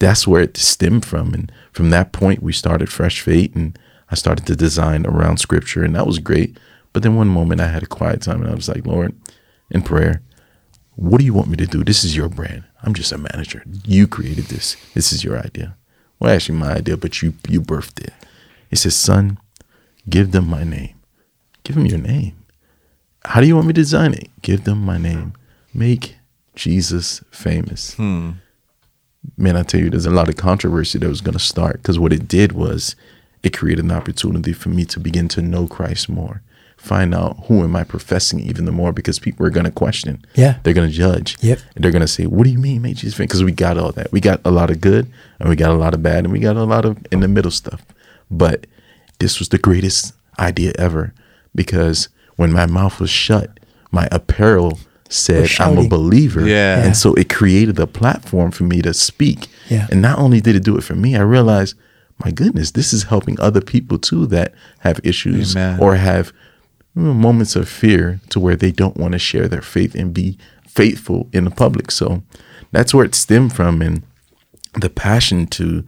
that's 0.00 0.26
where 0.26 0.42
it 0.42 0.56
stemmed 0.56 1.04
from, 1.04 1.32
and 1.32 1.52
from 1.72 1.90
that 1.90 2.12
point, 2.12 2.42
we 2.42 2.52
started 2.52 2.90
Fresh 2.90 3.20
Faith, 3.20 3.54
and 3.54 3.78
I 4.10 4.16
started 4.16 4.46
to 4.46 4.56
design 4.56 5.06
around 5.06 5.36
Scripture, 5.36 5.84
and 5.84 5.94
that 5.94 6.06
was 6.06 6.18
great. 6.18 6.58
But 6.92 7.04
then 7.04 7.14
one 7.14 7.28
moment, 7.28 7.60
I 7.60 7.68
had 7.68 7.84
a 7.84 7.86
quiet 7.86 8.22
time, 8.22 8.42
and 8.42 8.50
I 8.50 8.54
was 8.54 8.68
like, 8.68 8.84
Lord, 8.84 9.14
in 9.70 9.82
prayer, 9.82 10.22
what 10.96 11.18
do 11.18 11.24
you 11.24 11.34
want 11.34 11.48
me 11.48 11.56
to 11.56 11.66
do? 11.66 11.82
This 11.84 12.04
is 12.04 12.16
your 12.16 12.28
brand. 12.28 12.64
I'm 12.82 12.94
just 12.94 13.12
a 13.12 13.18
manager. 13.18 13.64
You 13.84 14.06
created 14.06 14.46
this. 14.46 14.76
This 14.94 15.12
is 15.12 15.24
your 15.24 15.38
idea. 15.38 15.76
Well, 16.18 16.34
actually, 16.34 16.58
my 16.58 16.74
idea, 16.74 16.96
but 16.96 17.22
you 17.22 17.34
you 17.48 17.60
birthed 17.60 18.02
it. 18.02 18.12
He 18.70 18.76
says, 18.76 18.96
son, 18.96 19.38
give 20.08 20.32
them 20.32 20.48
my 20.48 20.64
name. 20.64 20.94
Give 21.64 21.76
them 21.76 21.86
your 21.86 21.98
name. 21.98 22.36
How 23.24 23.40
do 23.40 23.46
you 23.46 23.54
want 23.54 23.66
me 23.66 23.72
to 23.72 23.80
design 23.80 24.12
it? 24.14 24.30
Give 24.42 24.64
them 24.64 24.84
my 24.84 24.98
name. 24.98 25.32
Make 25.72 26.16
Jesus 26.54 27.22
famous. 27.30 27.94
Hmm. 27.94 28.32
Man, 29.36 29.56
I 29.56 29.62
tell 29.62 29.80
you, 29.80 29.90
there's 29.90 30.06
a 30.06 30.10
lot 30.10 30.28
of 30.28 30.36
controversy 30.36 30.98
that 30.98 31.08
was 31.08 31.22
going 31.22 31.34
to 31.34 31.38
start 31.38 31.76
because 31.76 31.98
what 31.98 32.12
it 32.12 32.28
did 32.28 32.52
was 32.52 32.94
it 33.42 33.56
created 33.56 33.84
an 33.84 33.90
opportunity 33.90 34.52
for 34.52 34.68
me 34.68 34.84
to 34.86 35.00
begin 35.00 35.28
to 35.28 35.42
know 35.42 35.66
Christ 35.66 36.08
more, 36.08 36.42
find 36.84 37.14
out 37.14 37.38
who 37.46 37.62
am 37.62 37.74
I 37.74 37.82
professing 37.84 38.40
even 38.40 38.66
the 38.66 38.72
more 38.72 38.92
because 38.92 39.18
people 39.18 39.46
are 39.46 39.50
going 39.50 39.64
to 39.64 39.72
question. 39.72 40.24
Yeah. 40.34 40.58
They're 40.62 40.74
going 40.74 40.88
to 40.88 40.94
judge. 40.94 41.36
Yep. 41.40 41.60
And 41.74 41.84
they're 41.84 41.92
going 41.92 42.02
to 42.02 42.08
say, 42.08 42.26
what 42.26 42.44
do 42.44 42.50
you 42.50 42.58
mean 42.58 42.82
make 42.82 42.96
Jesus 42.96 43.14
famous? 43.16 43.30
Because 43.30 43.44
we 43.44 43.52
got 43.52 43.78
all 43.78 43.92
that. 43.92 44.12
We 44.12 44.20
got 44.20 44.40
a 44.44 44.50
lot 44.50 44.70
of 44.70 44.80
good 44.80 45.10
and 45.40 45.48
we 45.48 45.56
got 45.56 45.70
a 45.70 45.78
lot 45.78 45.94
of 45.94 46.02
bad 46.02 46.24
and 46.24 46.32
we 46.32 46.40
got 46.40 46.56
a 46.56 46.64
lot 46.64 46.84
of 46.84 46.98
in 47.10 47.20
the 47.20 47.28
middle 47.28 47.50
stuff. 47.50 47.82
But 48.30 48.66
this 49.18 49.38
was 49.38 49.48
the 49.48 49.58
greatest 49.58 50.14
idea 50.38 50.72
ever 50.78 51.14
because 51.54 52.08
when 52.36 52.52
my 52.52 52.66
mouth 52.66 53.00
was 53.00 53.10
shut, 53.10 53.60
my 53.90 54.08
apparel 54.10 54.78
said 55.08 55.48
I'm 55.60 55.78
a 55.78 55.88
believer. 55.88 56.46
Yeah. 56.46 56.84
And 56.84 56.96
so 56.96 57.14
it 57.14 57.32
created 57.32 57.78
a 57.78 57.86
platform 57.86 58.50
for 58.50 58.64
me 58.64 58.82
to 58.82 58.92
speak. 58.92 59.48
Yeah. 59.70 59.86
And 59.90 60.02
not 60.02 60.18
only 60.18 60.40
did 60.40 60.56
it 60.56 60.64
do 60.64 60.76
it 60.76 60.82
for 60.82 60.94
me, 60.94 61.16
I 61.16 61.20
realized, 61.20 61.76
my 62.24 62.30
goodness, 62.30 62.72
this 62.72 62.92
is 62.92 63.04
helping 63.04 63.38
other 63.40 63.60
people 63.60 63.98
too 63.98 64.26
that 64.26 64.54
have 64.80 65.00
issues 65.04 65.56
Amen. 65.56 65.80
or 65.80 65.96
have 65.96 66.32
Hmm, 66.94 67.20
moments 67.20 67.56
of 67.56 67.68
fear 67.68 68.20
to 68.30 68.38
where 68.40 68.56
they 68.56 68.70
don't 68.70 68.96
want 68.96 69.12
to 69.12 69.18
share 69.18 69.48
their 69.48 69.62
faith 69.62 69.94
and 69.94 70.14
be 70.14 70.38
faithful 70.66 71.28
in 71.32 71.44
the 71.44 71.50
public. 71.50 71.90
So 71.90 72.22
that's 72.70 72.94
where 72.94 73.04
it 73.04 73.14
stemmed 73.14 73.52
from. 73.54 73.82
And 73.82 74.02
the 74.74 74.90
passion 74.90 75.46
to 75.48 75.84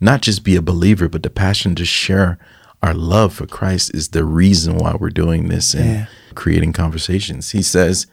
not 0.00 0.22
just 0.22 0.44
be 0.44 0.54
a 0.56 0.62
believer, 0.62 1.08
but 1.08 1.22
the 1.22 1.30
passion 1.30 1.74
to 1.76 1.84
share 1.84 2.38
our 2.82 2.94
love 2.94 3.34
for 3.34 3.46
Christ 3.46 3.94
is 3.94 4.08
the 4.10 4.24
reason 4.24 4.76
why 4.76 4.94
we're 4.98 5.10
doing 5.10 5.48
this 5.48 5.74
and 5.74 5.84
Yeah. 5.86 6.06
creating 6.34 6.72
conversations. 6.72 7.50
He 7.50 7.62
says, 7.62 8.06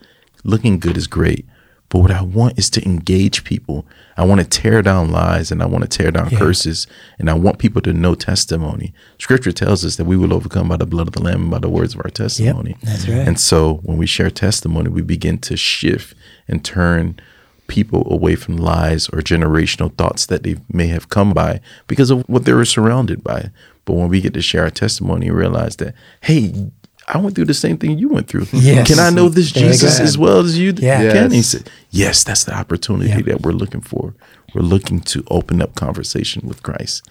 looking 0.43 0.79
good 0.79 0.97
is 0.97 1.07
great, 1.07 1.45
but 1.91 1.99
what 1.99 2.09
I 2.11 2.21
want 2.23 2.57
is 2.57 2.69
to 2.71 2.83
engage 2.85 3.43
people. 3.43 3.85
I 4.17 4.23
want 4.25 4.39
to 4.41 4.47
tear 4.47 4.81
down 4.81 5.11
lies 5.11 5.51
and 5.51 5.61
I 5.61 5.65
want 5.65 5.83
to 5.83 5.89
tear 5.97 6.09
down 6.09 6.29
Yeah. 6.31 6.39
curses 6.39 6.87
and 7.19 7.29
I 7.29 7.33
want 7.33 7.59
people 7.59 7.81
to 7.83 7.91
know 7.93 8.15
testimony. 8.15 8.93
Scripture 9.19 9.51
tells 9.51 9.83
us 9.85 9.97
that 9.97 10.05
we 10.05 10.15
will 10.17 10.33
overcome 10.33 10.69
by 10.69 10.77
the 10.77 10.85
blood 10.85 11.07
of 11.07 11.13
the 11.13 11.21
Lamb 11.21 11.41
and 11.43 11.51
by 11.51 11.59
the 11.59 11.69
words 11.69 11.93
of 11.93 12.01
our 12.03 12.09
testimony. 12.09 12.77
that's 12.81 13.07
right. 13.09 13.27
And 13.27 13.37
so 13.39 13.81
when 13.83 13.97
we 13.97 14.05
share 14.07 14.29
testimony, 14.31 14.89
we 14.89 15.01
begin 15.01 15.37
to 15.39 15.57
shift 15.57 16.15
and 16.47 16.63
turn 16.63 17.19
people 17.67 18.07
away 18.11 18.35
from 18.35 18.55
lies 18.57 19.07
or 19.09 19.19
generational 19.19 19.93
thoughts 19.97 20.25
that 20.27 20.43
they 20.43 20.55
may 20.71 20.87
have 20.87 21.09
come 21.09 21.33
by 21.33 21.59
because 21.87 22.09
of 22.09 22.23
what 22.27 22.45
they 22.45 22.53
were 22.53 22.65
surrounded 22.65 23.23
by. 23.23 23.49
But 23.85 23.93
when 23.93 24.09
we 24.09 24.21
get 24.21 24.33
to 24.35 24.41
share 24.41 24.63
our 24.63 24.69
testimony, 24.69 25.29
we 25.29 25.35
realize 25.37 25.75
that, 25.77 25.93
hey, 26.21 26.71
I 27.13 27.17
went 27.17 27.35
through 27.35 27.45
the 27.45 27.53
same 27.53 27.77
thing 27.77 27.99
you 27.99 28.07
went 28.07 28.27
through. 28.29 28.47
Yes. 28.53 28.87
Can 28.87 28.99
I 28.99 29.09
know 29.09 29.27
this 29.27 29.51
There 29.51 29.67
Jesus 29.67 29.99
as 29.99 30.17
well 30.17 30.39
as 30.39 30.57
you 30.57 30.73
Yeah. 30.77 31.11
can? 31.11 31.31
He 31.31 31.37
Yes. 31.37 31.47
said, 31.47 31.69
yes, 31.89 32.23
that's 32.23 32.45
the 32.45 32.55
opportunity 32.55 33.09
Yeah. 33.09 33.21
that 33.23 33.41
we're 33.41 33.51
looking 33.51 33.81
for. 33.81 34.13
We're 34.55 34.61
looking 34.61 35.01
to 35.01 35.23
open 35.29 35.61
up 35.61 35.75
conversation 35.75 36.43
with 36.45 36.63
Christ. 36.63 37.03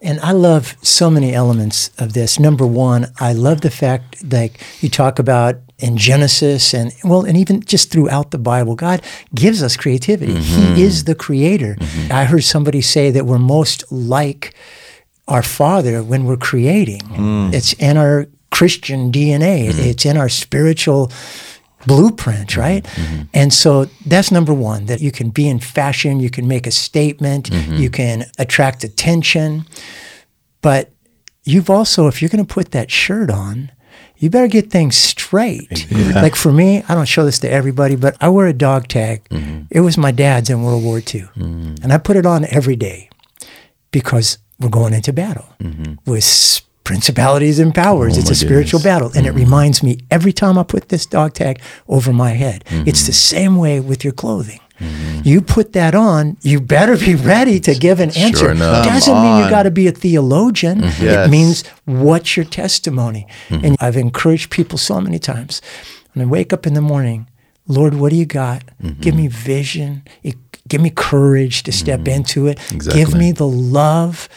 And 0.00 0.20
I 0.20 0.32
love 0.32 0.76
so 0.82 1.10
many 1.10 1.34
elements 1.34 1.90
of 1.98 2.12
this. 2.12 2.38
Number 2.38 2.66
one, 2.66 3.08
I 3.20 3.32
love 3.32 3.60
the 3.60 3.70
fact 3.70 4.28
that 4.30 4.50
you 4.80 4.88
talk 4.88 5.18
about 5.18 5.56
in 5.78 5.96
Genesis 5.96 6.74
and 6.74 6.92
well, 7.04 7.24
and 7.24 7.36
even 7.36 7.62
just 7.64 7.90
throughout 7.90 8.30
the 8.30 8.38
Bible, 8.38 8.74
God 8.74 9.00
gives 9.34 9.62
us 9.62 9.76
creativity. 9.76 10.34
He 10.34 10.62
mm-hmm. 10.62 10.76
is 10.76 11.04
the 11.04 11.14
creator. 11.14 11.76
Mm-hmm. 11.78 12.12
I 12.12 12.24
heard 12.24 12.44
somebody 12.44 12.80
say 12.80 13.12
that 13.12 13.26
we're 13.26 13.38
most 13.38 13.84
like 13.90 14.54
our 15.28 15.42
Father 15.42 16.02
when 16.02 16.24
we're 16.24 16.36
creating. 16.36 17.02
Mm. 17.02 17.52
It's 17.54 17.74
in 17.74 17.96
our 17.96 18.26
Christian 18.50 19.12
DNA. 19.12 19.68
Mm-hmm. 19.68 19.80
It's 19.80 20.06
in 20.06 20.16
our 20.16 20.28
spiritual 20.28 21.12
blueprint, 21.86 22.50
mm-hmm. 22.50 22.60
right? 22.60 22.84
Mm-hmm. 22.84 23.22
And 23.34 23.52
so 23.52 23.86
that's 24.06 24.30
number 24.30 24.54
one 24.54 24.86
that 24.86 25.00
you 25.00 25.12
can 25.12 25.30
be 25.30 25.48
in 25.48 25.58
fashion, 25.58 26.20
you 26.20 26.30
can 26.30 26.48
make 26.48 26.66
a 26.66 26.70
statement, 26.70 27.50
you 27.50 27.90
can 27.90 28.24
attract 28.38 28.84
attention. 28.84 29.66
But 30.60 30.90
you've 31.44 31.70
also, 31.70 32.08
if 32.08 32.20
you're 32.20 32.28
going 32.28 32.44
to 32.44 32.54
put 32.54 32.72
that 32.72 32.90
shirt 32.90 33.30
on, 33.30 33.70
you 34.16 34.28
better 34.30 34.48
get 34.48 34.70
things 34.70 34.96
straight. 34.96 35.86
Like 36.14 36.34
for 36.34 36.52
me, 36.52 36.82
I 36.88 36.94
don't 36.94 37.06
show 37.06 37.24
this 37.24 37.38
to 37.40 37.50
everybody, 37.50 37.94
but 37.94 38.16
I 38.20 38.28
wear 38.28 38.46
a 38.48 38.52
dog 38.52 38.88
tag. 38.88 39.22
It 39.70 39.80
was 39.80 39.96
my 39.96 40.10
dad's 40.10 40.50
in 40.50 40.62
World 40.62 40.82
War 40.82 40.98
II. 40.98 41.28
And 41.82 41.92
I 41.92 41.98
put 41.98 42.16
it 42.16 42.26
on 42.26 42.44
every 42.46 42.74
day 42.74 43.08
because 43.92 44.38
we're 44.58 44.68
going 44.68 44.94
into 44.94 45.12
battle 45.12 45.46
with 46.06 46.60
principalities 46.88 47.58
and 47.58 47.74
powers. 47.74 48.16
Oh, 48.16 48.20
it's 48.20 48.30
a 48.30 48.34
spiritual 48.34 48.80
goodness. 48.80 48.94
battle. 48.94 49.10
And 49.14 49.26
it 49.26 49.34
mm. 49.34 49.44
reminds 49.44 49.82
me 49.82 49.98
every 50.10 50.32
time 50.32 50.56
I 50.56 50.62
put 50.62 50.88
this 50.88 51.04
dog 51.04 51.34
tag 51.34 51.60
over 51.86 52.14
my 52.14 52.30
head. 52.30 52.64
It's 52.70 53.02
the 53.02 53.12
mm-hmm. 53.12 53.36
same 53.36 53.56
way 53.56 53.78
with 53.78 54.04
your 54.04 54.14
clothing. 54.14 54.60
Mm-hmm. 54.80 55.20
You 55.22 55.42
put 55.42 55.74
that 55.74 55.94
on, 55.94 56.38
you 56.40 56.62
better 56.62 56.96
be 56.96 57.14
ready 57.14 57.60
to 57.60 57.74
give 57.74 58.00
an 58.00 58.16
answer. 58.16 58.52
enough. 58.52 58.86
Doesn't 58.86 59.14
mean 59.14 59.44
you 59.44 59.50
got 59.50 59.64
to 59.64 59.70
be 59.70 59.86
a 59.86 59.92
theologian. 59.92 60.80
Mm-hmm. 60.80 61.06
It 61.06 61.30
means 61.30 61.66
what's 61.84 62.38
your 62.38 62.46
testimony? 62.46 63.26
And 63.50 63.76
I've 63.80 63.98
encouraged 63.98 64.50
people 64.50 64.78
so 64.78 64.98
many 64.98 65.18
times. 65.18 65.60
When 66.14 66.26
I 66.26 66.30
wake 66.30 66.54
up 66.54 66.66
in 66.66 66.72
the 66.72 66.80
morning, 66.80 67.28
Lord, 67.66 67.94
what 67.94 68.10
do 68.12 68.16
you 68.16 68.24
got? 68.24 68.62
Give 69.00 69.14
me 69.14 69.28
vision. 69.28 70.04
It- 70.22 70.36
Give 70.68 70.82
me 70.82 70.90
courage 70.90 71.62
to 71.62 71.72
step 71.72 72.06
into 72.06 72.46
it. 72.46 72.58
Give 72.92 73.14
me 73.14 73.32
the 73.32 73.48
love 73.48 74.28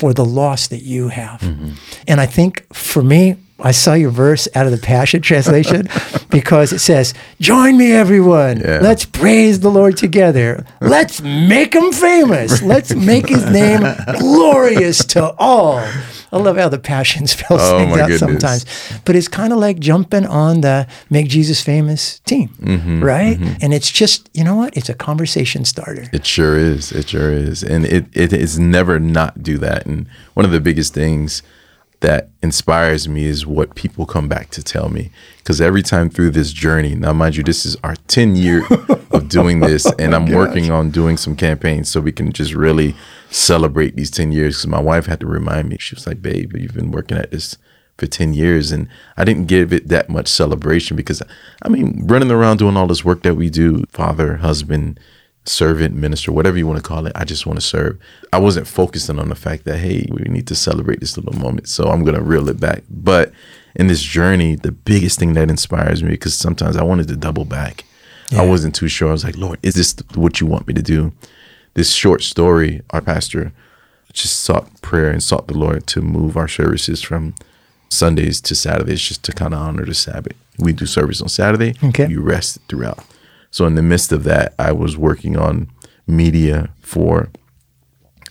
for 0.00 0.14
the 0.14 0.24
loss 0.24 0.68
that 0.68 0.82
you 0.82 1.08
have. 1.08 1.42
Mm-hmm. 1.42 1.72
And 2.08 2.22
I 2.22 2.24
think 2.24 2.64
for 2.72 3.02
me, 3.02 3.36
I 3.58 3.72
saw 3.72 3.92
your 3.92 4.08
verse 4.08 4.48
out 4.54 4.64
of 4.64 4.72
the 4.72 4.78
Passion 4.78 5.20
Translation 5.30 5.90
because 6.30 6.72
it 6.72 6.78
says, 6.78 7.12
Join 7.38 7.76
me, 7.76 7.92
everyone. 7.92 8.60
Yeah. 8.60 8.78
Let's 8.80 9.04
praise 9.04 9.60
the 9.60 9.70
Lord 9.70 9.98
together. 9.98 10.64
Let's 10.80 11.20
make 11.20 11.74
him 11.74 11.92
famous. 11.92 12.62
Let's 12.72 12.94
make 12.94 13.28
his 13.28 13.44
name 13.50 13.82
glorious 14.18 15.04
to 15.06 15.34
all. 15.36 15.86
I 16.32 16.38
love 16.38 16.56
how 16.56 16.68
the 16.68 16.78
Passion 16.78 17.26
spells 17.26 17.60
Oh, 17.64 17.78
things 17.78 17.98
out 17.98 18.08
goodness. 18.08 18.20
sometimes. 18.20 19.00
But 19.04 19.16
it's 19.16 19.28
kind 19.28 19.52
of 19.52 19.58
like 19.58 19.78
jumping 19.80 20.26
on 20.26 20.60
the 20.60 20.86
Make 21.10 21.28
Jesus 21.28 21.60
Famous 21.60 22.20
team, 22.20 22.48
Mm-hmm, 22.60 23.02
right? 23.02 23.38
And 23.62 23.74
it's 23.74 23.90
just, 23.90 24.30
you 24.32 24.44
know 24.44 24.54
what? 24.56 24.76
It's 24.76 24.88
a 24.88 24.94
conversation 24.94 25.64
starter. 25.64 26.06
It 26.12 26.24
sure 26.26 26.56
is. 26.56 26.92
It 26.92 27.08
sure 27.08 27.32
is. 27.32 27.62
And 27.62 27.84
it, 27.84 28.06
it 28.12 28.32
is 28.32 28.58
never 28.58 29.00
not 29.00 29.42
do 29.42 29.58
that. 29.58 29.86
And 29.86 30.06
one 30.34 30.46
of 30.46 30.52
the 30.52 30.60
biggest 30.60 30.94
things 30.94 31.42
that 32.00 32.30
inspires 32.42 33.06
me 33.08 33.24
is 33.24 33.44
what 33.46 33.74
people 33.74 34.06
come 34.06 34.26
back 34.26 34.48
to 34.50 34.62
tell 34.62 34.88
me. 34.88 35.10
Because 35.38 35.60
every 35.60 35.82
time 35.82 36.08
through 36.08 36.30
this 36.30 36.50
journey, 36.52 36.94
now 36.94 37.12
mind 37.12 37.36
you, 37.36 37.42
this 37.42 37.66
is 37.66 37.76
our 37.84 37.94
10 38.08 38.36
year 38.36 38.62
of 39.10 39.28
doing 39.28 39.60
this, 39.60 39.84
and 39.98 40.14
I'm 40.14 40.26
working 40.32 40.70
on 40.70 40.90
doing 40.90 41.18
some 41.18 41.36
campaigns 41.36 41.90
so 41.90 42.00
we 42.00 42.12
can 42.12 42.32
just 42.32 42.54
really 42.54 42.94
celebrate 43.30 43.96
these 43.96 44.10
10 44.10 44.32
years. 44.32 44.56
Because 44.56 44.66
my 44.66 44.80
wife 44.80 45.06
had 45.06 45.20
to 45.20 45.26
remind 45.26 45.68
me, 45.68 45.78
she 45.78 45.94
was 45.94 46.06
like, 46.06 46.20
babe, 46.20 46.56
you've 46.56 46.74
been 46.74 46.90
working 46.90 47.16
at 47.16 47.30
this 47.30 47.56
for 48.00 48.06
10 48.06 48.34
years 48.34 48.72
and 48.72 48.88
I 49.16 49.24
didn't 49.24 49.46
give 49.46 49.72
it 49.72 49.88
that 49.88 50.08
much 50.08 50.26
celebration 50.26 50.96
because 50.96 51.22
I 51.62 51.68
mean 51.68 52.06
running 52.06 52.30
around 52.30 52.56
doing 52.56 52.76
all 52.76 52.86
this 52.86 53.04
work 53.04 53.22
that 53.24 53.34
we 53.34 53.50
do 53.50 53.84
father 53.90 54.38
husband 54.38 54.98
servant 55.44 55.94
minister 55.94 56.32
whatever 56.32 56.56
you 56.56 56.66
want 56.66 56.78
to 56.78 56.88
call 56.88 57.06
it 57.06 57.12
I 57.14 57.24
just 57.24 57.46
want 57.46 57.58
to 57.58 57.64
serve. 57.64 57.98
I 58.32 58.38
wasn't 58.38 58.66
focusing 58.66 59.18
on 59.18 59.28
the 59.28 59.34
fact 59.34 59.66
that 59.66 59.78
hey 59.78 60.08
we 60.10 60.22
need 60.24 60.46
to 60.46 60.54
celebrate 60.54 61.00
this 61.00 61.18
little 61.18 61.38
moment 61.38 61.68
so 61.68 61.88
I'm 61.88 62.02
going 62.02 62.16
to 62.16 62.22
reel 62.22 62.48
it 62.48 62.58
back. 62.58 62.84
But 62.88 63.32
in 63.76 63.86
this 63.86 64.02
journey 64.02 64.56
the 64.56 64.72
biggest 64.72 65.18
thing 65.18 65.34
that 65.34 65.50
inspires 65.50 66.02
me 66.02 66.10
because 66.10 66.34
sometimes 66.34 66.78
I 66.78 66.82
wanted 66.82 67.08
to 67.08 67.16
double 67.16 67.44
back. 67.44 67.84
I 68.32 68.46
wasn't 68.46 68.76
too 68.76 68.88
sure. 68.88 69.08
I 69.10 69.12
was 69.12 69.24
like 69.24 69.36
Lord 69.36 69.58
is 69.62 69.74
this 69.74 69.94
what 70.14 70.40
you 70.40 70.46
want 70.46 70.66
me 70.66 70.72
to 70.72 70.82
do 70.82 71.12
this 71.74 71.92
short 71.92 72.22
story 72.22 72.82
our 72.90 73.00
pastor 73.00 73.52
just 74.12 74.40
sought 74.40 74.80
prayer 74.82 75.10
and 75.10 75.22
sought 75.22 75.46
the 75.46 75.56
Lord 75.56 75.86
to 75.88 76.00
move 76.00 76.36
our 76.36 76.48
services 76.48 77.00
from 77.00 77.34
Sundays 77.88 78.40
to 78.42 78.54
Saturdays 78.54 79.00
just 79.00 79.22
to 79.24 79.32
kind 79.32 79.54
of 79.54 79.60
honor 79.60 79.84
the 79.84 79.94
Sabbath. 79.94 80.36
We 80.58 80.72
do 80.72 80.86
service 80.86 81.20
on 81.20 81.28
Saturday. 81.28 81.74
Okay. 81.82 82.08
You 82.08 82.20
rest 82.20 82.58
throughout. 82.68 83.04
So 83.50 83.66
in 83.66 83.74
the 83.74 83.82
midst 83.82 84.12
of 84.12 84.24
that, 84.24 84.54
I 84.58 84.72
was 84.72 84.96
working 84.96 85.36
on 85.36 85.70
media 86.06 86.70
for 86.80 87.30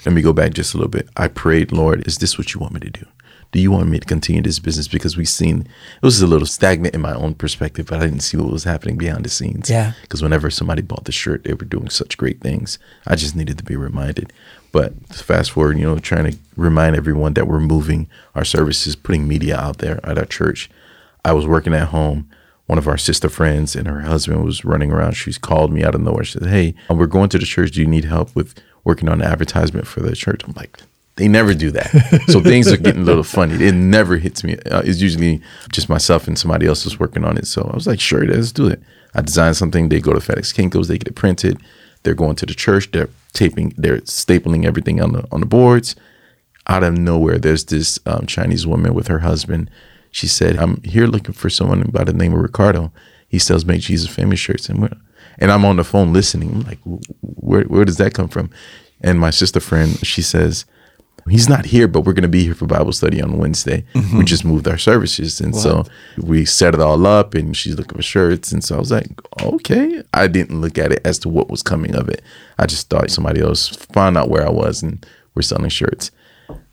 let 0.06 0.16
me 0.16 0.22
go 0.22 0.32
back 0.32 0.54
just 0.54 0.74
a 0.74 0.78
little 0.78 0.90
bit. 0.90 1.10
I 1.18 1.28
prayed, 1.28 1.72
Lord, 1.74 2.08
is 2.08 2.20
this 2.20 2.38
what 2.38 2.54
you 2.54 2.60
want 2.60 2.74
me 2.74 2.80
to 2.80 2.90
do? 2.90 3.06
Do 3.52 3.60
you 3.60 3.72
want 3.72 3.90
me 3.90 4.00
to 4.00 4.06
continue 4.06 4.42
this 4.44 4.60
business? 4.60 4.88
Because 4.88 5.18
we've 5.18 5.28
seen 5.28 5.62
it 5.62 6.06
was 6.06 6.22
a 6.22 6.28
little 6.28 6.46
stagnant 6.46 6.94
in 6.94 7.02
my 7.02 7.14
own 7.14 7.34
perspective, 7.34 7.88
but 7.88 8.00
I 8.00 8.06
didn't 8.06 8.20
see 8.20 8.38
what 8.38 8.52
was 8.52 8.64
happening 8.64 8.98
behind 8.98 9.26
the 9.26 9.30
scenes. 9.30 9.70
Yeah. 9.70 9.94
Because 10.02 10.22
whenever 10.22 10.52
somebody 10.52 10.84
bought 10.84 11.06
the 11.06 11.12
shirt, 11.12 11.44
they 11.44 11.54
were 11.54 11.66
doing 11.66 11.90
such 11.90 12.18
great 12.18 12.42
things. 12.42 12.78
I 13.08 13.16
just 13.16 13.36
needed 13.36 13.58
to 13.58 13.64
be 13.64 13.76
reminded. 13.76 14.32
But 14.72 14.94
fast 15.08 15.52
forward, 15.52 15.80
you 15.80 15.86
know, 15.86 15.98
trying 15.98 16.32
to 16.32 16.38
remind 16.56 16.96
everyone 16.96 17.34
that 17.34 17.48
we're 17.48 17.60
moving 17.60 18.08
our 18.36 18.46
services, 18.46 18.96
putting 18.96 19.28
media 19.28 19.58
out 19.58 19.80
there 19.80 20.00
at 20.06 20.20
our 20.20 20.26
church. 20.26 20.70
I 21.26 21.34
was 21.34 21.48
working 21.48 21.74
at 21.74 21.88
home. 21.88 22.30
One 22.68 22.78
of 22.78 22.88
our 22.88 23.00
sister 23.00 23.30
friends 23.30 23.76
and 23.76 23.88
her 23.88 24.02
husband 24.02 24.46
was 24.46 24.64
running 24.64 24.92
around. 24.92 25.14
She's 25.14 25.40
called 25.40 25.74
me 25.74 25.84
out 25.84 25.96
of 25.96 26.02
nowhere. 26.02 26.24
She 26.24 26.38
said, 26.38 26.50
Hey, 26.50 26.76
we're 26.88 27.08
going 27.08 27.30
to 27.30 27.40
the 27.40 27.46
church. 27.46 27.72
Do 27.72 27.82
you 27.82 27.88
need 27.88 28.06
help 28.06 28.36
with 28.36 28.62
working 28.84 29.10
on 29.10 29.18
the 29.18 29.26
advertisement 29.26 29.88
for 29.88 30.02
the 30.02 30.16
church? 30.16 30.44
I'm 30.44 30.54
like, 30.54 30.80
they 31.20 31.28
never 31.28 31.54
do 31.54 31.70
that. 31.72 32.24
So 32.28 32.40
things 32.52 32.72
are 32.72 32.78
getting 32.78 33.02
a 33.02 33.06
little 33.06 33.24
funny. 33.24 33.62
It 33.64 33.74
never 33.74 34.16
hits 34.16 34.42
me. 34.42 34.56
Uh, 34.72 34.82
it's 34.86 35.02
usually 35.02 35.42
just 35.70 35.90
myself 35.90 36.30
and 36.30 36.40
somebody 36.40 36.66
else 36.66 36.86
is 36.86 36.98
working 36.98 37.26
on 37.26 37.38
it. 37.38 37.46
So 37.46 37.70
I 37.70 37.76
was 37.76 37.86
like, 37.86 38.00
sure, 38.00 38.26
let's 38.26 38.54
do 38.54 38.68
it. 38.68 38.82
I 39.14 39.22
designed 39.22 39.58
something. 39.58 39.90
They 39.90 40.00
go 40.00 40.14
to 40.14 40.20
FedEx 40.20 40.54
Kinko's. 40.56 40.88
They 40.88 40.98
get 40.98 41.10
it 41.10 41.16
printed. 41.16 41.60
They're 42.04 42.14
going 42.14 42.38
to 42.38 42.46
the 42.46 42.54
church. 42.54 42.90
They're 42.92 43.10
taping. 43.34 43.74
They're 43.76 43.98
stapling 44.00 44.66
everything 44.66 45.02
on 45.02 45.12
the 45.12 45.28
on 45.32 45.42
the 45.42 45.46
boards. 45.46 45.96
Out 46.68 46.84
of 46.84 46.98
nowhere, 46.98 47.38
there's 47.38 47.66
this 47.66 48.00
um, 48.06 48.26
Chinese 48.26 48.66
woman 48.66 48.94
with 48.94 49.08
her 49.08 49.20
husband. 49.20 49.70
She 50.12 50.28
said, 50.28 50.56
"I'm 50.56 50.82
here 50.84 51.08
looking 51.08 51.34
for 51.34 51.50
someone 51.50 51.82
by 51.92 52.06
the 52.06 52.14
name 52.14 52.34
of 52.34 52.40
Ricardo. 52.40 52.94
He 53.28 53.40
sells 53.40 53.66
Make 53.66 53.82
Jesus 53.82 54.08
Famous 54.08 54.40
shirts." 54.40 54.70
And 54.70 54.82
we're, 54.82 54.96
and 55.40 55.52
I'm 55.52 55.66
on 55.66 55.76
the 55.76 55.84
phone 55.84 56.14
listening. 56.14 56.50
I'm 56.52 56.62
like, 56.62 56.80
"Where 57.22 57.64
where 57.64 57.84
does 57.84 57.98
that 57.98 58.14
come 58.14 58.30
from?" 58.30 58.52
And 59.02 59.20
my 59.20 59.32
sister 59.32 59.60
friend, 59.60 59.98
she 60.06 60.22
says, 60.22 60.66
he's 61.28 61.50
not 61.50 61.66
here, 61.66 61.88
but 61.88 62.02
we're 62.02 62.14
going 62.14 62.24
to 62.24 62.28
be 62.30 62.44
here 62.44 62.54
for 62.54 62.66
Bible 62.66 62.94
study 62.94 63.22
on 63.22 63.38
Wednesday. 63.38 63.84
Mm-hmm. 63.94 64.18
We 64.20 64.26
just 64.26 64.46
moved 64.46 64.68
our 64.68 64.78
services. 64.78 65.42
And 65.42 65.56
so 65.56 65.86
we 66.18 66.46
set 66.46 66.74
it 66.74 66.80
all 66.80 67.06
up 67.06 67.34
and 67.34 67.56
she's 67.56 67.76
looking 67.76 67.98
for 67.98 68.04
shirts. 68.04 68.52
And 68.52 68.64
so 68.64 68.76
I 68.76 68.80
was 68.80 68.92
like, 68.92 69.08
okay. 69.42 70.04
I 70.14 70.28
didn't 70.28 70.62
look 70.62 70.78
at 70.78 70.92
it 70.92 71.02
as 71.06 71.20
to 71.20 71.30
what 71.30 71.50
was 71.50 71.64
coming 71.64 71.96
of 71.96 72.10
it. 72.10 72.22
I 72.58 72.66
just 72.66 72.90
thought 72.90 73.10
somebody 73.10 73.42
else 73.42 73.68
found 73.68 74.18
out 74.18 74.30
where 74.30 74.46
I 74.46 74.52
was 74.52 74.84
and 74.84 75.06
we're 75.36 75.42
selling 75.42 75.70
shirts. 75.70 76.12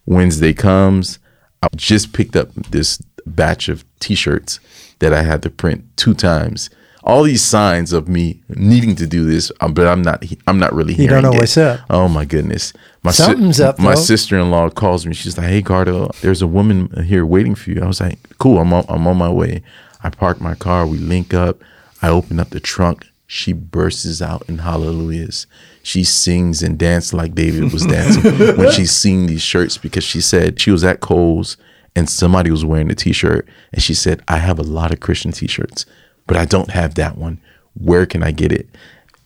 Wednesday 0.06 0.52
comes. 0.52 1.18
I 1.62 1.68
just 1.74 2.12
picked 2.12 2.36
up 2.36 2.52
this 2.54 3.02
batch 3.26 3.68
of 3.68 3.84
t-shirts 3.98 4.60
that 5.00 5.12
I 5.12 5.22
had 5.22 5.42
to 5.42 5.50
print 5.50 5.84
two 5.96 6.14
times. 6.14 6.70
All 7.06 7.22
these 7.22 7.42
signs 7.42 7.92
of 7.92 8.08
me 8.08 8.40
needing 8.48 8.96
to 8.96 9.06
do 9.06 9.24
this, 9.24 9.52
um, 9.60 9.74
but 9.74 9.86
I'm 9.86 10.02
not. 10.02 10.24
I'm 10.48 10.58
not 10.58 10.74
really. 10.74 10.94
You 10.94 11.06
don't 11.08 11.22
know 11.22 11.32
it. 11.32 11.38
what's 11.38 11.56
up. 11.56 11.80
Oh 11.88 12.08
my 12.08 12.24
goodness! 12.24 12.72
My 13.04 13.12
si- 13.12 13.22
Something's 13.22 13.60
up, 13.60 13.78
My 13.78 13.94
though. 13.94 14.00
sister-in-law 14.00 14.70
calls 14.70 15.06
me. 15.06 15.14
She's 15.14 15.38
like, 15.38 15.46
"Hey, 15.46 15.62
Cardo, 15.62 16.12
there's 16.20 16.42
a 16.42 16.46
woman 16.48 17.04
here 17.04 17.24
waiting 17.24 17.54
for 17.54 17.70
you." 17.70 17.80
I 17.82 17.86
was 17.86 18.00
like, 18.00 18.18
"Cool, 18.38 18.58
I'm 18.58 18.72
on, 18.72 18.84
I'm 18.88 19.06
on 19.06 19.16
my 19.16 19.30
way." 19.30 19.62
I 20.02 20.10
park 20.10 20.40
my 20.40 20.54
car. 20.56 20.86
We 20.86 20.98
link 20.98 21.32
up. 21.32 21.60
I 22.02 22.08
open 22.08 22.40
up 22.40 22.50
the 22.50 22.60
trunk. 22.60 23.06
She 23.28 23.52
bursts 23.52 24.20
out 24.22 24.42
in 24.48 24.58
hallelujahs. 24.58 25.46
She 25.82 26.02
sings 26.04 26.62
and 26.62 26.78
dances 26.78 27.14
like 27.14 27.34
David 27.34 27.72
was 27.72 27.86
dancing 27.96 28.56
when 28.56 28.70
she's 28.72 28.92
seeing 28.92 29.26
these 29.26 29.42
shirts 29.42 29.78
because 29.78 30.04
she 30.04 30.20
said 30.20 30.60
she 30.60 30.70
was 30.70 30.82
at 30.84 31.00
Kohl's 31.00 31.56
and 31.94 32.08
somebody 32.10 32.50
was 32.50 32.64
wearing 32.64 32.88
the 32.88 32.94
t-shirt 32.94 33.48
and 33.72 33.80
she 33.82 33.94
said, 33.94 34.22
"I 34.28 34.38
have 34.38 34.58
a 34.58 34.62
lot 34.64 34.92
of 34.92 35.00
Christian 35.00 35.32
t-shirts, 35.32 35.86
but 36.26 36.36
I 36.36 36.44
don't 36.44 36.70
have 36.70 36.94
that 36.96 37.16
one. 37.16 37.40
Where 37.74 38.06
can 38.06 38.22
I 38.22 38.30
get 38.30 38.52
it?" 38.52 38.68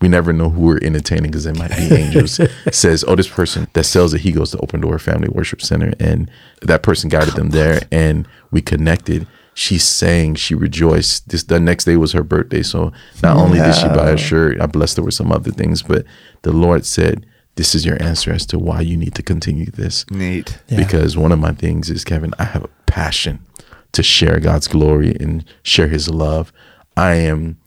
we 0.00 0.08
never 0.08 0.32
know 0.32 0.48
who 0.48 0.62
we're 0.62 0.78
entertaining 0.82 1.30
because 1.30 1.46
it 1.46 1.58
might 1.58 1.76
be 1.76 1.94
angels. 1.94 2.40
says, 2.72 3.04
oh, 3.06 3.14
this 3.14 3.28
person 3.28 3.68
that 3.74 3.84
sells 3.84 4.14
it, 4.14 4.22
he 4.22 4.32
goes 4.32 4.50
to 4.52 4.58
Open 4.58 4.80
Door 4.80 4.98
Family 5.00 5.28
Worship 5.28 5.60
Center, 5.60 5.92
and 6.00 6.30
that 6.62 6.82
person 6.82 7.10
guided 7.10 7.34
them 7.34 7.50
there, 7.50 7.82
and 7.92 8.26
we 8.50 8.62
connected. 8.62 9.26
She 9.52 9.78
sang, 9.78 10.36
she 10.36 10.54
rejoiced. 10.54 11.28
This 11.28 11.42
the 11.42 11.60
next 11.60 11.84
day 11.84 11.96
was 11.96 12.12
her 12.12 12.22
birthday, 12.22 12.62
so 12.62 12.92
not 13.22 13.36
only 13.36 13.58
did 13.58 13.74
she 13.74 13.88
buy 13.88 14.10
a 14.10 14.16
shirt, 14.16 14.60
I 14.60 14.66
blessed 14.66 14.96
her 14.96 15.02
with 15.02 15.14
some 15.14 15.32
other 15.32 15.50
things, 15.50 15.82
but 15.82 16.06
the 16.42 16.52
Lord 16.52 16.86
said, 16.86 17.26
"This 17.56 17.74
is 17.74 17.84
your 17.84 18.02
answer 18.02 18.32
as 18.32 18.46
to 18.46 18.58
why 18.58 18.80
you 18.80 18.96
need 18.96 19.14
to 19.16 19.22
continue 19.22 19.66
this." 19.66 20.06
Neat. 20.10 20.62
Yeah. 20.68 20.78
Because 20.78 21.16
one 21.16 21.32
of 21.32 21.40
my 21.40 21.52
things 21.52 21.90
is, 21.90 22.04
Kevin, 22.04 22.32
I 22.38 22.44
have 22.44 22.64
a 22.64 22.70
passion 22.86 23.44
to 23.92 24.02
share 24.02 24.38
God's 24.40 24.68
glory 24.68 25.14
and 25.20 25.44
share 25.62 25.88
His 25.88 26.08
love. 26.08 26.52
I 27.00 27.14
am 27.14 27.58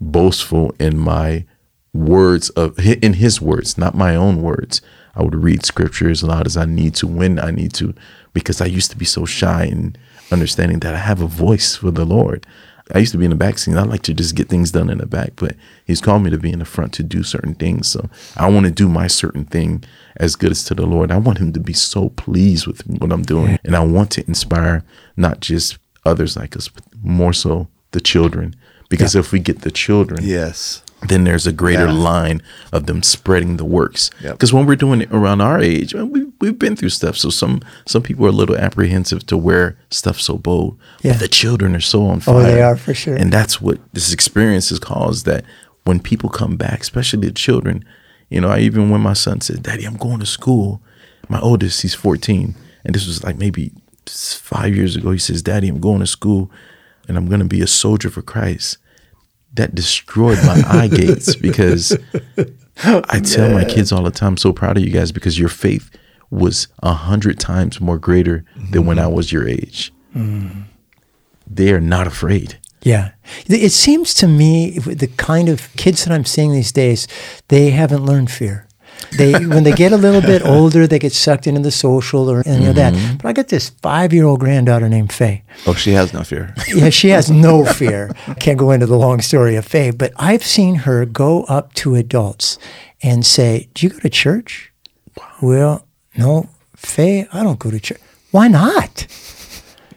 boastful 0.00 0.74
in 0.80 0.98
my 0.98 1.44
words 1.92 2.50
of 2.50 2.78
in 2.78 3.14
his 3.14 3.40
words 3.40 3.76
not 3.76 3.94
my 3.94 4.16
own 4.16 4.40
words 4.40 4.80
i 5.14 5.22
would 5.22 5.34
read 5.34 5.64
scripture 5.64 6.08
as 6.08 6.22
loud 6.22 6.46
as 6.46 6.56
i 6.56 6.64
need 6.64 6.94
to 6.94 7.06
when 7.06 7.38
i 7.38 7.50
need 7.50 7.70
to 7.70 7.94
because 8.32 8.62
i 8.62 8.64
used 8.64 8.90
to 8.90 8.96
be 8.96 9.04
so 9.04 9.26
shy 9.26 9.64
in 9.64 9.94
understanding 10.30 10.80
that 10.80 10.94
i 10.94 10.98
have 10.98 11.20
a 11.20 11.26
voice 11.26 11.76
for 11.76 11.90
the 11.90 12.06
lord 12.06 12.46
I 12.94 12.98
used 12.98 13.12
to 13.12 13.18
be 13.18 13.24
in 13.24 13.30
the 13.30 13.36
back 13.36 13.58
scene. 13.58 13.78
I 13.78 13.84
like 13.84 14.02
to 14.02 14.12
just 14.12 14.34
get 14.34 14.48
things 14.48 14.72
done 14.72 14.90
in 14.90 14.98
the 14.98 15.06
back, 15.06 15.34
but 15.36 15.54
he's 15.86 16.00
called 16.00 16.22
me 16.24 16.30
to 16.30 16.36
be 16.36 16.52
in 16.52 16.58
the 16.58 16.64
front 16.64 16.92
to 16.94 17.02
do 17.02 17.22
certain 17.22 17.54
things. 17.54 17.88
So 17.88 18.10
I 18.36 18.50
want 18.50 18.66
to 18.66 18.72
do 18.72 18.88
my 18.88 19.06
certain 19.06 19.44
thing 19.44 19.84
as 20.16 20.36
good 20.36 20.50
as 20.50 20.64
to 20.64 20.74
the 20.74 20.84
Lord. 20.84 21.10
I 21.10 21.16
want 21.16 21.38
him 21.38 21.52
to 21.54 21.60
be 21.60 21.72
so 21.72 22.10
pleased 22.10 22.66
with 22.66 22.86
what 22.86 23.12
I'm 23.12 23.22
doing. 23.22 23.58
And 23.64 23.76
I 23.76 23.80
want 23.80 24.10
to 24.12 24.26
inspire 24.26 24.84
not 25.16 25.40
just 25.40 25.78
others 26.04 26.36
like 26.36 26.56
us, 26.56 26.68
but 26.68 26.84
more 27.02 27.32
so 27.32 27.68
the 27.92 28.00
children. 28.00 28.56
Because 28.96 29.14
if 29.16 29.32
we 29.32 29.38
get 29.40 29.62
the 29.62 29.70
children, 29.70 30.20
Yes. 30.24 30.82
then 31.08 31.24
there's 31.24 31.46
a 31.46 31.52
greater 31.52 31.86
Yeah. 31.86 31.92
line 32.10 32.42
of 32.72 32.86
them 32.86 33.02
spreading 33.02 33.56
the 33.56 33.64
works. 33.64 34.10
Yep. 34.22 34.32
Because 34.34 34.52
when 34.52 34.66
we're 34.66 34.76
doing 34.76 35.00
it 35.00 35.08
around 35.10 35.40
our 35.40 35.58
age, 35.60 35.94
we 35.94 36.26
we've 36.40 36.58
been 36.58 36.76
through 36.76 36.90
stuff. 36.90 37.16
So 37.16 37.30
some 37.30 37.60
some 37.86 38.02
people 38.02 38.24
are 38.26 38.28
a 38.28 38.38
little 38.40 38.56
apprehensive 38.56 39.26
to 39.26 39.36
wear 39.36 39.76
stuff 39.90 40.20
so 40.20 40.36
bold. 40.38 40.76
Yeah. 41.02 41.12
But 41.12 41.20
the 41.20 41.28
children 41.28 41.74
are 41.74 41.80
so 41.94 42.06
on 42.06 42.20
fire. 42.20 42.34
Oh, 42.36 42.42
they 42.42 42.62
are 42.62 42.76
for 42.76 42.94
sure. 42.94 43.16
And 43.16 43.32
that's 43.32 43.60
what 43.60 43.78
this 43.92 44.12
experience 44.12 44.68
has 44.70 44.78
caused. 44.78 45.24
That 45.26 45.44
when 45.84 45.98
people 46.00 46.28
come 46.30 46.56
back, 46.56 46.80
especially 46.82 47.26
the 47.26 47.32
children, 47.32 47.84
you 48.30 48.40
know, 48.40 48.48
I 48.48 48.58
even 48.60 48.90
when 48.90 49.00
my 49.00 49.14
son 49.14 49.40
said, 49.40 49.62
"Daddy, 49.62 49.84
I'm 49.84 49.96
going 49.96 50.20
to 50.20 50.26
school," 50.26 50.80
my 51.28 51.40
oldest, 51.40 51.82
he's 51.82 51.94
14, 51.94 52.54
and 52.84 52.94
this 52.94 53.06
was 53.06 53.22
like 53.24 53.36
maybe 53.38 53.72
five 54.06 54.74
years 54.76 54.94
ago. 54.96 55.10
He 55.12 55.18
says, 55.18 55.42
"Daddy, 55.42 55.68
I'm 55.68 55.80
going 55.80 56.00
to 56.00 56.06
school, 56.06 56.50
and 57.08 57.16
I'm 57.16 57.26
going 57.28 57.40
to 57.40 57.46
be 57.56 57.60
a 57.62 57.66
soldier 57.66 58.10
for 58.10 58.22
Christ." 58.22 58.78
That 59.54 59.74
destroyed 59.74 60.38
my 60.44 60.62
eye 60.68 60.88
gates 60.88 61.36
because 61.36 61.96
I 62.82 63.20
tell 63.20 63.50
my 63.52 63.64
kids 63.64 63.92
all 63.92 64.02
the 64.02 64.10
time, 64.10 64.32
"I'm 64.32 64.36
so 64.36 64.52
proud 64.52 64.76
of 64.76 64.82
you 64.82 64.90
guys 64.90 65.12
because 65.12 65.38
your 65.38 65.48
faith 65.50 65.90
was 66.30 66.68
a 66.82 66.94
hundred 66.94 67.38
times 67.38 67.80
more 67.80 67.98
greater 67.98 68.44
than 68.70 68.86
when 68.86 68.98
I 68.98 69.04
mm-hmm. 69.04 69.14
was 69.14 69.32
your 69.32 69.48
age." 69.48 69.92
Mm-hmm. 70.16 70.62
They 71.46 71.72
are 71.72 71.80
not 71.80 72.06
afraid. 72.06 72.58
Yeah. 72.82 73.12
It 73.46 73.70
seems 73.70 74.12
to 74.14 74.26
me 74.26 74.78
the 74.78 75.06
kind 75.06 75.48
of 75.48 75.72
kids 75.76 76.04
that 76.04 76.12
I'm 76.12 76.24
seeing 76.24 76.52
these 76.52 76.72
days, 76.72 77.06
they 77.48 77.70
haven't 77.70 78.04
learned 78.04 78.30
fear. 78.30 78.66
They 79.10 79.32
when 79.46 79.64
they 79.64 79.72
get 79.72 79.92
a 79.92 79.96
little 79.96 80.20
bit 80.20 80.42
older, 80.44 80.86
they 80.86 80.98
get 80.98 81.12
sucked 81.12 81.46
into 81.46 81.60
the 81.60 81.70
social 81.70 82.30
or 82.30 82.42
any 82.46 82.66
of 82.66 82.76
Mm-hmm. 82.76 82.96
that. 82.96 83.18
But 83.22 83.28
I 83.28 83.32
got 83.32 83.48
this 83.48 83.70
five 83.82 84.12
year 84.12 84.24
old 84.24 84.40
granddaughter 84.40 84.88
named 84.88 85.12
Faye. 85.12 85.42
Oh, 85.66 85.74
she 85.74 85.92
has 85.92 86.12
no 86.12 86.22
fear. 86.24 86.54
Yeah, 86.68 86.90
she 86.90 87.08
has 87.10 87.30
no 87.30 87.64
fear. 87.80 88.10
Can't 88.40 88.58
go 88.58 88.70
into 88.70 88.86
the 88.86 88.96
long 88.96 89.20
story 89.20 89.56
of 89.56 89.64
Faye, 89.66 89.90
but 89.90 90.12
I've 90.16 90.44
seen 90.44 90.74
her 90.86 91.04
go 91.06 91.44
up 91.44 91.72
to 91.74 91.94
adults 91.96 92.58
and 93.02 93.24
say, 93.26 93.68
"Do 93.74 93.86
you 93.86 93.90
go 93.92 93.98
to 94.00 94.08
church?" 94.10 94.72
Well, 95.40 95.86
no, 96.16 96.48
Faye, 96.76 97.26
I 97.32 97.42
don't 97.42 97.58
go 97.58 97.70
to 97.70 97.80
church. 97.80 98.00
Why 98.30 98.48
not? 98.48 99.06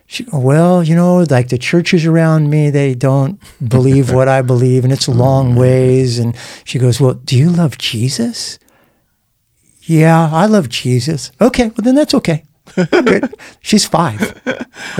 She, 0.07 0.25
well, 0.31 0.83
you 0.83 0.95
know, 0.95 1.23
like 1.29 1.49
the 1.49 1.57
churches 1.57 2.05
around 2.05 2.49
me, 2.49 2.69
they 2.69 2.93
don't 2.95 3.39
believe 3.67 4.11
what 4.13 4.27
I 4.27 4.41
believe, 4.41 4.83
and 4.83 4.93
it's 4.93 5.07
long 5.07 5.55
ways. 5.55 6.19
And 6.19 6.35
she 6.63 6.77
goes, 6.79 7.01
Well, 7.01 7.15
do 7.15 7.35
you 7.37 7.49
love 7.49 7.77
Jesus? 7.77 8.59
Yeah, 9.85 10.29
I 10.31 10.45
love 10.45 10.69
Jesus. 10.69 11.31
Okay, 11.39 11.67
well, 11.67 11.83
then 11.83 11.95
that's 11.95 12.13
okay. 12.15 12.43
Good. 12.75 13.33
She's 13.61 13.85
five. 13.85 14.41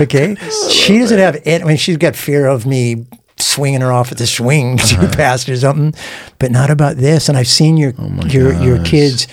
Okay. 0.00 0.36
She 0.70 0.98
doesn't 0.98 1.18
have, 1.18 1.36
it. 1.44 1.62
I 1.62 1.64
mean, 1.64 1.76
she's 1.76 1.96
got 1.96 2.14
fear 2.14 2.46
of 2.46 2.64
me 2.64 3.06
swinging 3.38 3.80
her 3.80 3.92
off 3.92 4.12
at 4.12 4.18
the 4.18 4.26
swing 4.26 4.76
too 4.78 5.08
fast 5.08 5.48
or 5.48 5.56
something, 5.56 5.94
but 6.38 6.50
not 6.50 6.70
about 6.70 6.96
this. 6.96 7.28
And 7.28 7.36
I've 7.36 7.48
seen 7.48 7.76
your, 7.76 7.92
your, 8.26 8.52
your 8.62 8.78
gosh. 8.78 8.90
kids 8.90 9.28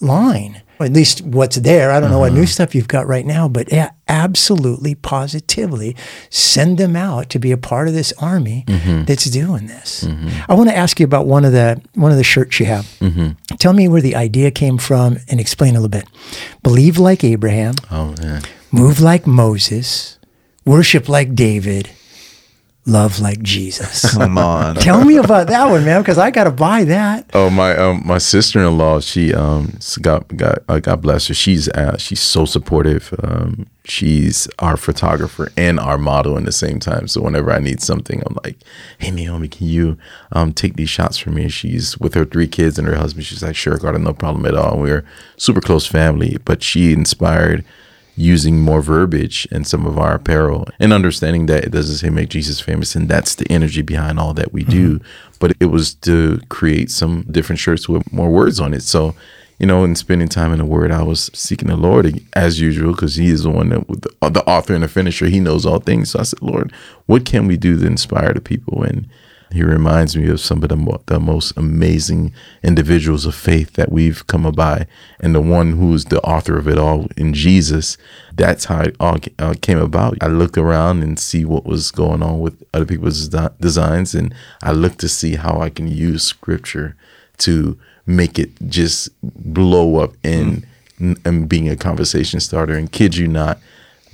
line, 0.00 0.61
at 0.80 0.92
least 0.92 1.22
what's 1.22 1.56
there. 1.56 1.90
I 1.90 2.00
don't 2.00 2.10
know 2.10 2.18
what 2.18 2.32
new 2.32 2.40
uh-huh. 2.40 2.46
stuff 2.46 2.74
you've 2.74 2.88
got 2.88 3.06
right 3.06 3.24
now, 3.24 3.48
but 3.48 3.72
yeah, 3.72 3.90
absolutely, 4.08 4.94
positively 4.94 5.96
send 6.30 6.78
them 6.78 6.96
out 6.96 7.30
to 7.30 7.38
be 7.38 7.52
a 7.52 7.56
part 7.56 7.88
of 7.88 7.94
this 7.94 8.12
army 8.18 8.64
mm-hmm. 8.66 9.04
that's 9.04 9.24
doing 9.26 9.66
this. 9.66 10.04
Mm-hmm. 10.04 10.50
I 10.50 10.54
want 10.54 10.70
to 10.70 10.76
ask 10.76 10.98
you 10.98 11.04
about 11.04 11.26
one 11.26 11.44
of 11.44 11.52
the 11.52 11.80
one 11.94 12.10
of 12.10 12.16
the 12.16 12.24
shirts 12.24 12.58
you 12.58 12.66
have. 12.66 12.84
Mm-hmm. 13.00 13.54
Tell 13.56 13.72
me 13.72 13.88
where 13.88 14.02
the 14.02 14.16
idea 14.16 14.50
came 14.50 14.78
from 14.78 15.18
and 15.28 15.40
explain 15.40 15.76
a 15.76 15.80
little 15.80 15.88
bit. 15.88 16.08
Believe 16.62 16.98
like 16.98 17.24
Abraham, 17.24 17.74
Oh 17.90 18.14
move 18.70 19.00
like 19.00 19.26
Moses, 19.26 20.18
worship 20.64 21.08
like 21.08 21.34
David, 21.34 21.90
love 22.84 23.20
like 23.20 23.40
Jesus. 23.42 24.14
Come 24.16 24.38
on. 24.38 24.74
Tell 24.76 25.04
me 25.04 25.16
about 25.16 25.46
that 25.48 25.66
one, 25.68 25.84
man, 25.84 26.02
because 26.02 26.18
I 26.18 26.30
got 26.30 26.44
to 26.44 26.50
buy 26.50 26.84
that. 26.84 27.30
Oh 27.32 27.50
my 27.50 27.76
um 27.76 28.02
my 28.04 28.18
sister 28.18 28.60
in 28.60 28.76
law 28.76 29.00
she 29.00 29.32
um 29.32 29.78
got 30.00 30.28
got 30.36 30.58
uh, 30.68 30.80
God 30.80 31.02
bless 31.02 31.28
her 31.28 31.34
she's 31.34 31.68
uh, 31.68 31.96
she's 31.96 32.20
so 32.20 32.44
supportive 32.44 33.14
um 33.22 33.66
she's 33.84 34.48
our 34.58 34.76
photographer 34.76 35.50
and 35.56 35.78
our 35.78 35.98
model 35.98 36.36
in 36.36 36.44
the 36.44 36.52
same 36.52 36.78
time 36.78 37.08
so 37.08 37.20
whenever 37.20 37.52
I 37.52 37.58
need 37.58 37.80
something 37.80 38.22
I'm 38.26 38.36
like 38.44 38.56
hey 38.98 39.10
Naomi 39.10 39.48
can 39.48 39.66
you 39.66 39.98
um 40.32 40.52
take 40.52 40.76
these 40.76 40.90
shots 40.90 41.18
for 41.18 41.30
me 41.30 41.42
And 41.42 41.52
she's 41.52 41.98
with 41.98 42.14
her 42.14 42.24
three 42.24 42.48
kids 42.48 42.78
and 42.78 42.86
her 42.88 42.96
husband 42.96 43.26
she's 43.26 43.42
like 43.42 43.56
sure 43.56 43.76
got 43.78 43.98
no 44.00 44.12
problem 44.12 44.46
at 44.46 44.54
all 44.54 44.78
we're 44.78 45.04
super 45.36 45.60
close 45.60 45.86
family 45.86 46.38
but 46.44 46.62
she 46.62 46.92
inspired 46.92 47.64
using 48.16 48.60
more 48.60 48.82
verbiage 48.82 49.46
in 49.50 49.64
some 49.64 49.86
of 49.86 49.98
our 49.98 50.14
apparel 50.14 50.68
and 50.78 50.92
understanding 50.92 51.46
that 51.46 51.64
it 51.64 51.70
doesn't 51.70 51.96
say 51.96 52.10
make 52.10 52.28
Jesus 52.28 52.60
famous 52.60 52.94
and 52.94 53.08
that's 53.08 53.34
the 53.34 53.50
energy 53.50 53.82
behind 53.82 54.18
all 54.18 54.34
that 54.34 54.52
we 54.52 54.62
mm-hmm. 54.62 54.70
do. 54.70 55.00
But 55.38 55.56
it 55.60 55.66
was 55.66 55.94
to 55.94 56.40
create 56.48 56.90
some 56.90 57.22
different 57.30 57.58
shirts 57.58 57.88
with 57.88 58.12
more 58.12 58.30
words 58.30 58.60
on 58.60 58.74
it. 58.74 58.82
So, 58.82 59.14
you 59.58 59.66
know, 59.66 59.84
in 59.84 59.94
spending 59.94 60.28
time 60.28 60.52
in 60.52 60.58
the 60.58 60.64
Word, 60.64 60.90
I 60.90 61.02
was 61.02 61.30
seeking 61.34 61.68
the 61.68 61.76
Lord 61.76 62.20
as 62.34 62.60
usual 62.60 62.92
because 62.92 63.16
He 63.16 63.28
is 63.28 63.44
the 63.44 63.50
one 63.50 63.70
that, 63.70 63.88
with 63.88 64.02
the 64.02 64.44
author 64.46 64.74
and 64.74 64.82
the 64.82 64.88
finisher, 64.88 65.26
He 65.26 65.40
knows 65.40 65.64
all 65.64 65.78
things. 65.78 66.10
So 66.10 66.20
I 66.20 66.24
said, 66.24 66.42
Lord, 66.42 66.72
what 67.06 67.24
can 67.24 67.46
we 67.46 67.56
do 67.56 67.78
to 67.78 67.86
inspire 67.86 68.34
the 68.34 68.40
people? 68.40 68.82
And 68.82 69.08
he 69.52 69.62
reminds 69.62 70.16
me 70.16 70.28
of 70.28 70.40
some 70.40 70.62
of 70.62 70.68
the, 70.68 70.76
mo- 70.76 71.02
the 71.06 71.20
most 71.20 71.52
amazing 71.56 72.32
individuals 72.62 73.26
of 73.26 73.34
faith 73.34 73.74
that 73.74 73.92
we've 73.92 74.26
come 74.26 74.50
by. 74.52 74.86
And 75.20 75.34
the 75.34 75.40
one 75.40 75.72
who's 75.72 76.06
the 76.06 76.20
author 76.22 76.58
of 76.58 76.68
it 76.68 76.78
all 76.78 77.08
in 77.16 77.34
Jesus, 77.34 77.96
that's 78.34 78.66
how 78.66 78.82
it 78.82 78.96
all 78.98 79.18
uh, 79.38 79.54
came 79.60 79.78
about. 79.78 80.16
I 80.20 80.28
look 80.28 80.56
around 80.56 81.02
and 81.02 81.18
see 81.18 81.44
what 81.44 81.64
was 81.64 81.90
going 81.90 82.22
on 82.22 82.40
with 82.40 82.62
other 82.72 82.86
people's 82.86 83.28
desi- 83.28 83.58
designs, 83.60 84.14
and 84.14 84.34
I 84.62 84.72
look 84.72 84.96
to 84.98 85.08
see 85.08 85.36
how 85.36 85.60
I 85.60 85.70
can 85.70 85.88
use 85.88 86.22
scripture 86.22 86.96
to 87.38 87.78
make 88.06 88.38
it 88.38 88.50
just 88.68 89.08
blow 89.22 89.96
up 89.96 90.14
in 90.22 90.66
and 91.24 91.48
being 91.48 91.68
a 91.68 91.76
conversation 91.76 92.40
starter. 92.40 92.74
And 92.74 92.90
kid 92.90 93.16
you 93.16 93.26
not, 93.26 93.58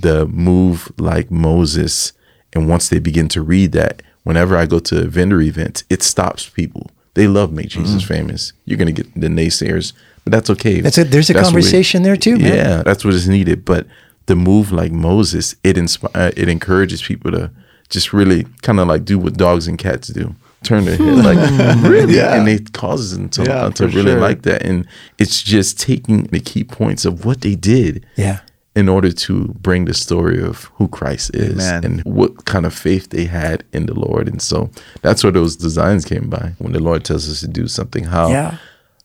the 0.00 0.26
move 0.26 0.90
like 0.98 1.30
Moses, 1.30 2.12
and 2.52 2.68
once 2.68 2.88
they 2.88 2.98
begin 2.98 3.28
to 3.28 3.42
read 3.42 3.72
that, 3.72 4.02
whenever 4.24 4.56
I 4.56 4.66
go 4.66 4.78
to 4.80 5.06
vendor 5.06 5.40
events, 5.40 5.84
it 5.90 6.02
stops 6.02 6.48
people. 6.48 6.90
They 7.14 7.26
love 7.26 7.52
make 7.52 7.70
mm-hmm. 7.70 7.82
Jesus 7.84 8.02
famous. 8.04 8.52
You're 8.64 8.78
gonna 8.78 8.92
get 8.92 9.12
the 9.14 9.28
naysayers, 9.28 9.92
but 10.24 10.32
that's 10.32 10.50
okay. 10.50 10.80
That's 10.80 10.98
it. 10.98 11.10
There's 11.10 11.30
a 11.30 11.32
That's 11.32 11.46
what 11.46 11.50
it- 11.50 11.52
conversation 11.62 12.02
there 12.02 12.16
too, 12.16 12.38
man. 12.38 12.54
Yeah, 12.54 12.82
that's 12.82 13.04
what 13.04 13.14
is 13.14 13.28
needed. 13.28 13.64
But 13.64 13.86
the 14.26 14.36
move 14.36 14.70
like 14.72 14.92
Moses, 14.92 15.56
it 15.64 15.76
inspire, 15.78 16.10
uh, 16.14 16.30
it 16.36 16.48
encourages 16.48 17.02
people 17.02 17.30
to 17.32 17.50
just 17.88 18.12
really 18.12 18.44
kind 18.62 18.78
of 18.78 18.86
like 18.86 19.04
do 19.04 19.18
what 19.18 19.34
dogs 19.34 19.66
and 19.66 19.78
cats 19.78 20.08
do. 20.08 20.34
Turn 20.64 20.84
their 20.84 20.96
head 20.96 21.24
like 21.24 21.82
really, 21.90 22.16
Yeah. 22.16 22.34
and 22.38 22.48
it 22.48 22.72
causes 22.72 23.16
them 23.16 23.28
to, 23.30 23.44
Yeah, 23.44 23.50
uh, 23.64 23.70
to 23.70 23.86
really 23.86 24.12
sure. 24.12 24.20
like 24.20 24.42
that. 24.42 24.62
And 24.62 24.86
it's 25.16 25.42
just 25.42 25.80
taking 25.80 26.24
the 26.24 26.40
key 26.40 26.64
points 26.64 27.04
of 27.04 27.24
what 27.24 27.40
they 27.40 27.54
did 27.54 28.04
Yeah. 28.16 28.40
In 28.78 28.88
order 28.88 29.10
to 29.26 29.34
bring 29.68 29.86
the 29.86 29.94
story 29.94 30.38
of 30.50 30.56
who 30.76 30.86
Christ 30.98 31.30
is 31.34 31.58
Amen. 31.68 31.84
and 31.84 31.94
what 32.20 32.32
kind 32.52 32.64
of 32.66 32.72
faith 32.74 33.04
they 33.10 33.24
had 33.26 33.58
in 33.72 33.86
the 33.86 33.94
Lord. 34.06 34.28
And 34.28 34.40
so 34.50 34.70
that's 35.02 35.22
where 35.24 35.32
those 35.38 35.56
designs 35.56 36.04
came 36.04 36.28
by. 36.30 36.46
When 36.62 36.72
the 36.72 36.82
Lord 36.88 37.04
tells 37.04 37.28
us 37.32 37.40
to 37.40 37.48
do 37.48 37.66
something, 37.68 38.04
how 38.04 38.28
Yeah. 38.30 38.56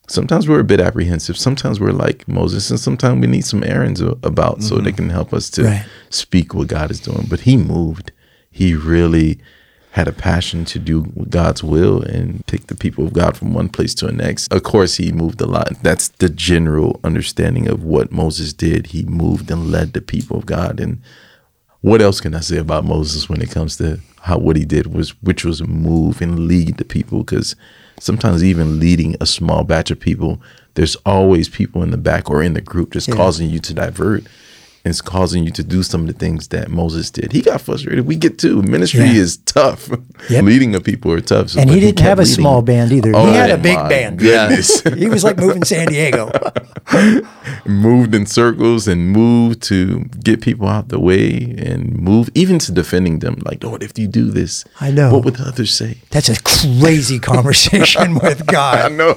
sometimes 0.08 0.48
we're 0.48 0.60
a 0.60 0.72
bit 0.74 0.80
apprehensive. 0.80 1.38
Sometimes 1.38 1.80
we're 1.80 1.92
like 2.08 2.20
Moses, 2.28 2.70
and 2.70 2.80
sometimes 2.80 3.20
we 3.22 3.28
need 3.36 3.46
some 3.46 3.64
Aarons 3.64 4.02
about 4.32 4.62
so 4.62 4.78
they 4.78 4.92
can 4.92 5.10
help 5.10 5.34
us 5.34 5.50
to 5.56 5.62
Mm-hmm. 5.62 5.72
Right. 5.74 5.86
speak 6.10 6.54
what 6.54 6.68
God 6.68 6.92
is 6.92 7.00
doing. 7.00 7.26
But 7.30 7.42
he 7.42 7.58
moved. 7.58 8.12
He 8.52 8.76
really 8.76 9.40
had 9.93 10.08
a 10.08 10.12
passion 10.12 10.65
to 10.65 10.79
do 10.79 11.03
God's 11.29 11.63
will 11.63 12.01
and 12.01 12.45
take 12.47 12.65
the 12.65 12.73
people 12.73 13.06
of 13.06 13.13
God 13.13 13.38
from 13.38 13.53
one 13.53 13.69
place 13.69 13.93
to 13.95 14.08
the 14.08 14.12
next. 14.12 14.51
Of 14.51 14.63
course, 14.63 14.95
he 14.95 15.12
moved 15.12 15.39
a 15.39 15.45
lot. 15.45 15.71
That's 15.84 16.08
the 16.08 16.29
general 16.29 16.99
understanding 17.03 17.67
of 17.67 17.84
what 17.84 18.12
Moses 18.12 18.53
did. 18.53 18.88
He 18.88 19.03
moved 19.03 19.51
and 19.51 19.69
led 19.69 19.93
the 19.93 20.01
people 20.01 20.38
of 20.39 20.47
God. 20.47 20.79
And 20.79 20.99
what 21.82 22.01
else 22.01 22.19
can 22.21 22.34
I 22.34 22.39
say 22.39 22.58
about 22.58 22.86
Moses 22.86 23.29
when 23.29 23.39
it 23.43 23.51
comes 23.51 23.77
to 23.77 23.99
how 24.21 24.39
what 24.39 24.56
he 24.56 24.65
did 24.65 24.88
was, 24.88 25.12
which 25.21 25.45
was 25.45 25.62
move 25.62 26.21
and 26.21 26.47
lead 26.47 26.77
the 26.77 26.86
people? 26.86 27.19
Because 27.19 27.56
sometimes 27.99 28.43
even 28.43 28.79
leading 28.79 29.15
a 29.21 29.27
small 29.27 29.63
batch 29.63 29.91
of 29.91 29.99
people, 29.99 30.41
there's 30.73 30.95
always 31.06 31.49
people 31.49 31.84
in 31.84 31.91
the 31.91 31.97
back 31.97 32.32
or 32.32 32.41
in 32.41 32.53
the 32.56 32.62
group 32.62 32.93
just 32.93 33.10
Yeah. 33.10 33.15
causing 33.15 33.47
you 33.47 33.60
to 33.60 33.75
divert. 33.75 34.23
It's 34.86 35.02
causing 35.02 35.46
you 35.46 35.52
to 35.52 35.63
do 35.63 35.82
some 35.82 36.02
of 36.02 36.08
the 36.08 36.13
things 36.13 36.50
that 36.50 36.69
Moses 36.69 37.10
did. 37.10 37.32
He 37.32 37.41
got 37.41 37.62
frustrated. 37.62 38.06
We 38.06 38.17
get 38.17 38.38
too. 38.38 38.62
Ministry 38.63 39.06
Yeah. 39.06 39.13
is 39.22 39.38
tough. 39.38 39.89
Yep. 40.30 40.43
Leading 40.43 40.76
of 40.76 40.84
people 40.84 41.12
are 41.13 41.22
tough. 41.22 41.52
So- 41.52 41.62
And 41.62 41.69
he 41.69 41.80
didn't 41.80 41.96
kept 41.98 42.08
have 42.10 42.19
a 42.19 42.24
leading. 42.24 42.36
small 42.36 42.62
band 42.62 42.91
either. 42.91 43.12
He 43.12 43.34
had 43.34 43.50
a 43.50 43.54
oh 43.54 43.58
big 43.58 43.78
band. 43.89 44.19
Goodness. 44.19 44.82
he 44.98 45.08
was 45.08 45.24
like 45.24 45.38
moving 45.38 45.63
San 45.63 45.88
Diego. 45.88 46.30
moved 47.65 48.13
in 48.13 48.26
circles 48.26 48.88
and 48.88 49.10
moved 49.10 49.62
to 49.63 50.02
get 50.24 50.41
people 50.41 50.67
out 50.67 50.89
the 50.89 51.00
way 51.00 51.56
and 51.58 51.98
move 51.98 52.30
even 52.36 52.60
to 52.60 52.72
defending 52.72 53.19
them. 53.19 53.41
Like, 53.46 53.63
Lord, 53.63 53.84
if 53.84 53.98
you 53.98 54.08
do 54.08 54.32
this, 54.32 54.65
I 54.82 54.91
know. 54.91 55.13
What 55.13 55.24
would 55.26 55.36
the 55.36 55.48
others 55.48 55.74
say? 55.74 55.98
That's 56.12 56.30
a 56.30 56.41
crazy 56.43 57.19
conversation 57.32 58.15
with 58.15 58.46
God. 58.48 58.91
I 58.91 58.96
know. 58.96 59.13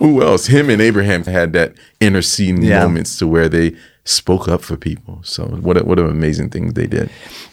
Who 0.00 0.22
else? 0.22 0.46
Him 0.46 0.70
and 0.70 0.80
Abraham 0.82 1.24
had 1.24 1.52
that 1.52 1.74
interceding 2.00 2.62
Yeah. 2.62 2.82
moments 2.84 3.16
to 3.18 3.26
where 3.26 3.48
they 3.48 3.76
spoke 4.04 4.48
up 4.48 4.62
for 4.62 4.76
people. 4.76 5.20
So 5.22 5.44
what 5.44 5.76
a, 5.76 5.84
what 5.84 5.98
an 5.98 6.06
amazing 6.06 6.50
thing 6.50 6.72
they 6.72 6.86
did. 6.86 7.10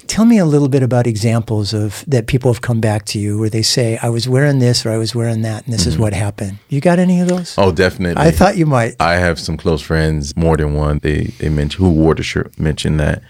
Tell 0.07 0.25
me 0.25 0.37
a 0.37 0.45
little 0.45 0.69
bit 0.69 0.81
about 0.81 1.05
examples 1.05 1.73
of 1.73 2.03
that 2.07 2.27
people 2.27 2.51
have 2.51 2.61
come 2.61 2.79
back 2.79 3.05
to 3.05 3.19
you 3.19 3.37
where 3.37 3.49
they 3.49 3.61
say, 3.61 3.97
I 4.01 4.09
was 4.09 4.27
wearing 4.29 4.59
this 4.59 4.85
or 4.85 4.91
I 4.91 4.97
was 4.97 5.13
wearing 5.13 5.41
that 5.41 5.65
and 5.65 5.73
this 5.73 5.85
is 5.85 5.97
what 5.97 6.13
happened. 6.13 6.59
You 6.69 6.79
got 6.79 6.99
any 6.99 7.19
of 7.19 7.27
those? 7.27 7.51
Mm-hmm. 7.51 7.61
Oh, 7.61 7.71
definitely. 7.71 8.23
I 8.23 8.31
thought 8.31 8.57
you 8.57 8.65
might. 8.65 8.95
I 9.01 9.15
have 9.15 9.39
some 9.39 9.57
close 9.57 9.81
friends, 9.81 10.35
more 10.35 10.55
than 10.57 10.73
one. 10.73 10.99
They 10.99 11.25
they 11.39 11.49
mentioned 11.49 11.85
who 11.85 11.91
wore 11.91 12.15
the 12.15 12.23
shirt 12.23 12.57
mentioned 12.57 12.99
that 12.99 13.21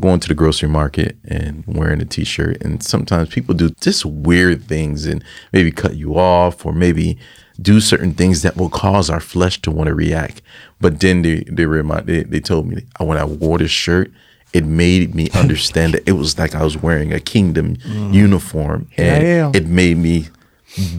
going 0.00 0.20
to 0.20 0.28
the 0.28 0.34
grocery 0.34 0.68
market 0.68 1.16
and 1.24 1.64
wearing 1.66 2.00
a 2.00 2.04
t-shirt 2.04 2.62
and 2.62 2.82
sometimes 2.82 3.28
people 3.28 3.54
do 3.54 3.68
just 3.80 4.06
weird 4.06 4.64
things 4.64 5.04
and 5.04 5.22
maybe 5.52 5.70
cut 5.70 5.96
you 5.96 6.18
off 6.18 6.64
or 6.64 6.72
maybe 6.72 7.18
do 7.60 7.80
certain 7.80 8.14
things 8.14 8.42
that 8.42 8.56
will 8.56 8.70
cause 8.70 9.10
our 9.10 9.20
flesh 9.20 9.60
to 9.62 9.70
want 9.70 9.88
to 9.88 9.94
react. 9.94 10.42
But 10.80 11.00
then 11.00 11.22
they 11.22 11.44
they 11.48 11.66
remind 11.66 12.06
they, 12.06 12.22
they 12.22 12.40
told 12.40 12.66
me 12.68 12.84
uh, 13.00 13.04
when 13.04 13.18
I 13.18 13.24
wore 13.24 13.58
this 13.58 13.70
shirt 13.70 14.10
it 14.52 14.64
made 14.66 15.14
me 15.14 15.30
understand 15.34 15.94
that 15.94 16.06
it 16.06 16.12
was 16.12 16.38
like 16.38 16.54
I 16.54 16.62
was 16.62 16.76
wearing 16.76 17.10
a 17.12 17.20
kingdom 17.20 17.76
uniform 18.12 18.88
and 18.98 19.22
Yeah, 19.22 19.50
yeah. 19.50 19.52
it 19.54 19.66
made 19.66 19.96
me 19.96 20.28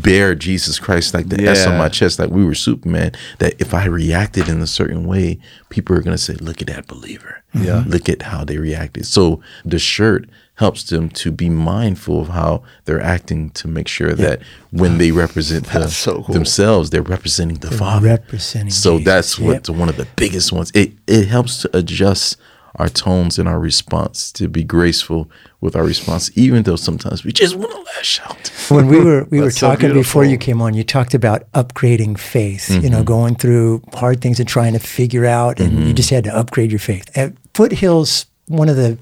bear 0.01 0.35
Jesus 0.35 0.79
Christ 0.79 1.13
like 1.13 1.29
the 1.29 1.43
S 1.47 1.65
on 1.65 1.77
my 1.77 1.89
chest, 1.89 2.19
like 2.19 2.29
we 2.29 2.45
were 2.45 2.55
Superman. 2.55 3.11
That 3.39 3.53
if 3.59 3.73
I 3.73 3.85
reacted 3.85 4.47
in 4.47 4.61
a 4.61 4.67
certain 4.67 5.05
way, 5.05 5.39
people 5.69 5.95
are 5.95 6.01
gonna 6.01 6.17
say, 6.17 6.33
"Look 6.35 6.61
at 6.61 6.67
that 6.67 6.87
believer." 6.87 7.43
Yeah. 7.53 7.83
Look 7.87 8.09
at 8.09 8.23
how 8.23 8.43
they 8.43 8.57
reacted. 8.57 9.05
So 9.05 9.41
the 9.65 9.79
shirt 9.79 10.27
helps 10.55 10.83
them 10.83 11.09
to 11.09 11.31
be 11.31 11.49
mindful 11.49 12.21
of 12.21 12.27
how 12.29 12.61
they're 12.85 13.01
acting 13.01 13.49
to 13.51 13.67
make 13.67 13.87
sure 13.87 14.13
that 14.13 14.39
when 14.71 14.97
they 14.99 15.11
represent 15.11 15.65
the, 15.67 15.87
so 15.89 16.21
cool. 16.23 16.33
themselves, 16.33 16.91
they're 16.91 17.01
representing 17.01 17.57
the 17.57 17.71
Father. 17.71 18.07
representing 18.09 18.69
So 18.71 18.97
Jesus. 18.99 19.05
that's 19.05 19.39
Yep. 19.39 19.47
what's 19.47 19.69
one 19.69 19.89
of 19.89 19.97
the 19.97 20.07
biggest 20.15 20.51
ones. 20.51 20.71
It 20.75 20.93
it 21.07 21.27
helps 21.27 21.61
to 21.63 21.77
adjust 21.77 22.37
our 22.77 22.89
tones 22.89 23.37
and 23.37 23.47
our 23.47 23.59
response 23.59 24.31
to 24.31 24.47
be 24.47 24.63
graceful 24.63 25.29
with 25.61 25.75
our 25.75 25.83
response, 25.83 26.31
even 26.35 26.63
though 26.63 26.75
sometimes 26.75 27.23
we 27.23 27.31
just 27.31 27.55
want 27.55 27.71
to 27.71 27.81
lash 27.95 28.19
out. 28.21 28.47
when 28.69 28.87
we 28.87 28.99
were 28.99 29.25
we 29.31 29.39
were 29.39 29.45
That's 29.45 29.59
so 29.59 29.67
talking 29.69 29.93
before 29.93 30.23
you 30.25 30.37
came 30.37 30.59
on, 30.61 30.73
you 30.73 30.83
talked 30.83 31.13
about 31.13 31.51
upgrading 31.53 32.17
faith. 32.19 32.69
You 32.69 32.77
Mm-hmm. 32.79 32.87
know, 32.91 33.03
going 33.03 33.35
through 33.35 33.81
hard 33.93 34.21
things 34.21 34.39
and 34.39 34.47
trying 34.49 34.73
to 34.73 34.79
figure 34.79 35.25
out, 35.25 35.59
and 35.59 35.71
Mm-hmm. 35.73 35.87
you 35.87 35.93
just 35.93 36.09
had 36.09 36.23
to 36.25 36.35
upgrade 36.35 36.71
your 36.71 36.79
faith. 36.79 37.05
At 37.15 37.33
Foothills, 37.53 38.25
one 38.47 38.69
of 38.69 38.75
the 38.75 38.97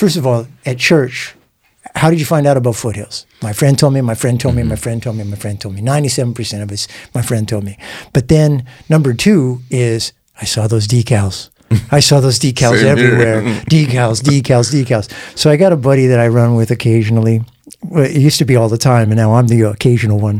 first 0.00 0.16
of 0.16 0.24
all 0.26 0.46
at 0.66 0.78
church. 0.78 1.34
How 1.94 2.08
did 2.10 2.20
you 2.20 2.26
find 2.26 2.46
out 2.46 2.56
about 2.56 2.76
Foothills? 2.76 3.26
My 3.42 3.52
friend 3.52 3.74
told 3.78 3.92
me. 3.94 4.00
My 4.00 4.14
friend 4.14 4.38
told 4.40 4.54
me. 4.54 4.62
My 4.62 4.74
Mm-hmm. 4.74 4.82
friend 4.84 5.02
told 5.02 5.16
me. 5.16 5.24
My 5.24 5.36
friend 5.36 5.56
told 5.60 5.74
me. 5.74 5.80
Ninety-seven 5.80 6.34
percent 6.34 6.62
of 6.62 6.70
us. 6.70 6.86
My 7.14 7.22
friend 7.22 7.48
told 7.48 7.64
me. 7.64 7.74
But 8.12 8.28
then 8.28 8.64
number 8.88 9.12
two 9.14 9.60
is 9.70 10.12
I 10.42 10.44
saw 10.46 10.68
those 10.68 10.86
decals. 10.86 11.50
I 11.98 12.00
saw 12.00 12.20
those 12.20 12.38
decals 12.38 12.82
everywhere. 12.84 13.42
decals, 13.76 14.18
decals, 14.22 14.68
decals. 14.76 15.06
So 15.38 15.50
I 15.50 15.56
got 15.56 15.72
a 15.72 15.76
buddy 15.76 16.06
that 16.10 16.20
I 16.20 16.28
run 16.28 16.54
with 16.54 16.70
occasionally. 16.70 17.42
Well, 17.82 18.04
It 18.04 18.20
used 18.28 18.38
to 18.38 18.44
be 18.44 18.56
all 18.56 18.68
the 18.68 18.78
time, 18.92 19.06
and 19.12 19.16
now 19.16 19.34
I'm 19.36 19.48
the 19.48 19.62
occasional 19.62 20.18
one. 20.30 20.38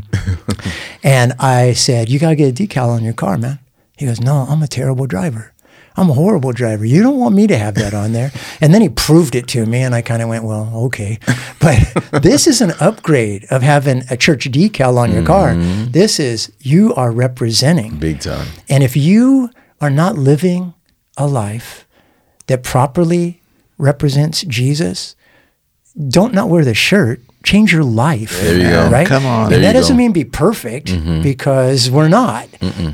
and 1.03 1.33
I 1.38 1.73
said, 1.75 2.09
"You 2.11 2.18
gotta 2.18 2.37
get 2.37 2.51
a 2.51 2.62
decal 2.62 2.88
on 2.96 3.03
your 3.03 3.14
car, 3.14 3.38
man." 3.38 3.59
He 3.96 4.07
goes, 4.07 4.20
"No, 4.20 4.46
I'm 4.51 4.62
a 4.62 4.68
terrible 4.68 5.07
driver. 5.07 5.53
I'm 5.96 6.11
a 6.11 6.14
horrible 6.14 6.53
driver. 6.53 6.85
You 6.85 7.03
don't 7.03 7.18
want 7.18 7.35
me 7.35 7.46
to 7.46 7.57
have 7.57 7.74
that 7.74 7.94
on 7.94 8.12
there." 8.12 8.33
And 8.61 8.72
then 8.72 8.83
he 8.83 8.88
proved 8.88 9.35
it 9.35 9.46
to 9.48 9.66
me, 9.66 9.83
and 9.83 9.94
I 9.94 10.03
kind 10.03 10.22
of 10.22 10.29
went, 10.29 10.44
"Well, 10.44 10.70
okay." 10.87 11.18
But 11.61 12.22
this 12.22 12.46
is 12.46 12.62
an 12.62 12.72
upgrade 12.81 13.44
of 13.50 13.61
having 13.61 14.05
a 14.09 14.16
church 14.16 14.50
decal 14.50 14.96
on 14.96 15.12
your 15.12 15.22
car. 15.22 15.50
Mm-hmm. 15.50 15.90
This 15.90 16.18
is 16.18 16.50
you 16.61 16.94
are 16.94 17.11
representing. 17.12 17.98
Big 17.98 18.20
time. 18.20 18.46
And 18.68 18.83
if 18.83 18.96
you 18.96 19.50
are 19.79 19.90
not 19.90 20.16
living 20.16 20.72
a 21.18 21.26
life 21.26 21.87
that 22.46 22.62
properly 22.62 23.42
represents 23.76 24.42
Jesus, 24.42 25.16
don't 26.09 26.35
not 26.35 26.48
wear 26.48 26.64
the 26.64 26.74
shirt. 26.74 27.20
Change 27.42 27.72
your 27.72 27.85
life. 27.85 28.38
There 28.40 28.57
you 28.57 28.68
go. 28.68 28.90
Right? 28.90 29.07
Come 29.07 29.24
on. 29.24 29.44
And 29.44 29.53
There 29.53 29.61
that 29.61 29.68
you 29.68 29.72
doesn't 29.72 29.96
go. 29.96 29.98
mean 29.98 30.12
be 30.12 30.24
perfect 30.24 30.88
mm-hmm. 30.88 31.22
because 31.22 31.90
we're 31.90 32.09
not. 32.09 32.48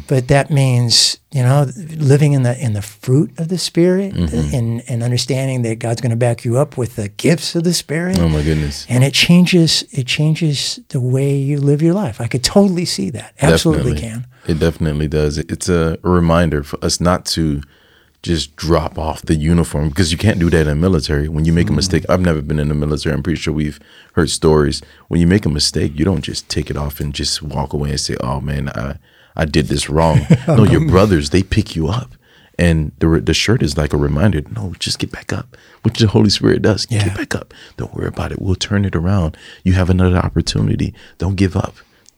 But 0.09 0.29
that 0.29 0.51
means, 0.51 1.19
you 1.33 1.43
know, 1.43 1.67
living 1.97 2.33
in 2.33 2.43
the 2.43 2.57
in 2.63 2.73
the 2.73 2.83
fruit 2.83 3.37
of 3.39 3.49
the 3.49 3.59
spirit 3.59 4.15
mm-hmm. 4.15 4.55
and, 4.55 4.83
and 4.89 5.03
understanding 5.03 5.63
that 5.63 5.81
God's 5.81 6.01
going 6.01 6.11
to 6.11 6.17
back 6.17 6.45
you 6.45 6.57
up 6.59 6.79
with 6.79 6.97
the 6.97 7.09
gifts 7.09 7.57
of 7.57 7.65
the 7.65 7.75
spirit. 7.75 8.19
Oh 8.19 8.29
my 8.29 8.43
goodness. 8.43 8.87
And 8.89 9.03
it 9.03 9.15
changes 9.15 9.83
it 9.91 10.07
changes 10.07 10.79
the 10.89 11.01
way 11.01 11.35
you 11.37 11.61
live 11.61 11.83
your 11.83 11.95
life. 11.95 12.21
I 12.21 12.29
could 12.29 12.45
totally 12.45 12.85
see 12.85 13.11
that. 13.11 13.35
Absolutely 13.41 13.95
Definitely. 13.95 14.23
can. 14.23 14.27
It 14.47 14.59
definitely 14.61 15.09
does. 15.09 15.39
It's 15.39 15.69
a 15.69 15.99
reminder 16.03 16.63
for 16.63 16.83
us 16.85 17.01
not 17.01 17.27
to 17.27 17.63
just 18.27 18.57
drop 18.57 18.99
off 18.99 19.23
the 19.23 19.35
uniform 19.35 19.89
because 19.89 20.12
you 20.12 20.19
can't 20.19 20.39
do 20.39 20.51
that 20.51 20.62
in 20.62 20.67
the 20.67 20.75
military. 20.75 21.29
When 21.29 21.45
you 21.45 21.53
make 21.53 21.71
a 21.71 21.73
mistake, 21.73 22.05
I've 22.09 22.21
never 22.21 22.43
been 22.43 22.59
in 22.59 22.69
the 22.69 22.75
military. 22.75 23.15
I'm 23.15 23.23
pretty 23.23 23.41
sure 23.41 23.55
we've 23.55 23.81
heard 24.15 24.31
stories. 24.31 24.83
When 25.09 25.21
you 25.21 25.27
make 25.27 25.47
a 25.47 25.49
mistake, 25.49 25.93
you 25.99 26.05
don't 26.05 26.23
just 26.23 26.49
take 26.49 26.69
it 26.69 26.77
off 26.77 27.01
and 27.01 27.15
just 27.15 27.43
walk 27.43 27.73
away 27.73 27.91
and 27.91 28.01
say, 28.01 28.17
"Oh 28.21 28.41
man, 28.41 28.69
I 28.71 28.99
I 29.37 29.45
did 29.45 29.67
this 29.67 29.89
wrong." 29.89 30.27
no, 30.49 30.65
your 30.65 30.87
brothers 30.87 31.31
they 31.31 31.43
pick 31.43 31.77
you 31.77 31.89
up. 31.89 32.15
And 32.59 32.93
the 32.99 33.21
the 33.21 33.35
shirt 33.35 33.62
is 33.62 33.77
like 33.77 33.93
a 33.93 33.99
reminder. 33.99 34.43
No, 34.55 34.75
just 34.79 34.99
get 34.99 35.12
back 35.12 35.33
up. 35.33 35.57
Which 35.83 35.99
the 35.99 36.09
Holy 36.09 36.31
Spirit 36.31 36.62
does. 36.62 36.87
Yeah. 36.91 37.05
Get 37.05 37.17
back 37.17 37.35
up. 37.35 37.55
Don't 37.77 37.95
worry 37.95 38.09
about 38.09 38.33
it. 38.33 38.41
We'll 38.41 38.55
turn 38.55 38.85
it 38.85 38.97
around. 38.97 39.37
You 39.62 39.75
have 39.75 39.91
another 39.91 40.17
opportunity. 40.17 40.95
Don't 41.19 41.37
give 41.37 41.57
up 41.57 41.77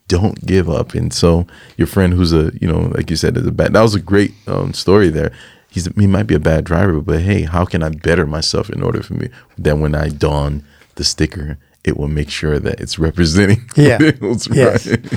don't 0.09 0.45
give 0.47 0.69
up. 0.69 0.95
And 0.95 1.13
so 1.13 1.47
your 1.77 1.87
friend 1.87 2.15
who's 2.15 2.33
a, 2.33 2.51
you 2.61 2.67
know, 2.67 2.91
like 2.95 3.11
you 3.11 3.17
said, 3.17 3.37
is 3.37 3.47
a 3.47 3.53
bad, 3.53 3.75
that 3.75 3.83
was 3.83 3.95
a 3.95 4.01
great 4.01 4.33
um, 4.47 4.73
story 4.73 5.11
there. 5.11 5.33
He's, 5.79 5.95
he 5.95 6.09
might 6.09 6.25
be 6.25 6.35
a 6.35 6.41
bad 6.41 6.65
driver, 6.65 7.01
but 7.01 7.21
hey, 7.21 7.43
how 7.43 7.65
can 7.65 7.85
I 7.85 7.91
better 7.91 8.27
myself 8.27 8.69
in 8.69 8.83
order 8.83 9.01
for 9.01 9.15
me 9.15 9.29
that 9.59 9.79
when 9.79 9.95
I 9.95 10.09
don 10.09 10.65
the 10.97 11.05
sticker, 11.05 11.57
it 11.85 11.97
will 11.97 12.09
make 12.09 12.31
sure 12.31 12.59
that 12.59 12.81
it's 12.81 12.99
representing. 12.99 13.71
Yeah. 13.77 13.99
What's 14.19 14.49
Yes. 14.49 14.89
right. 14.89 15.13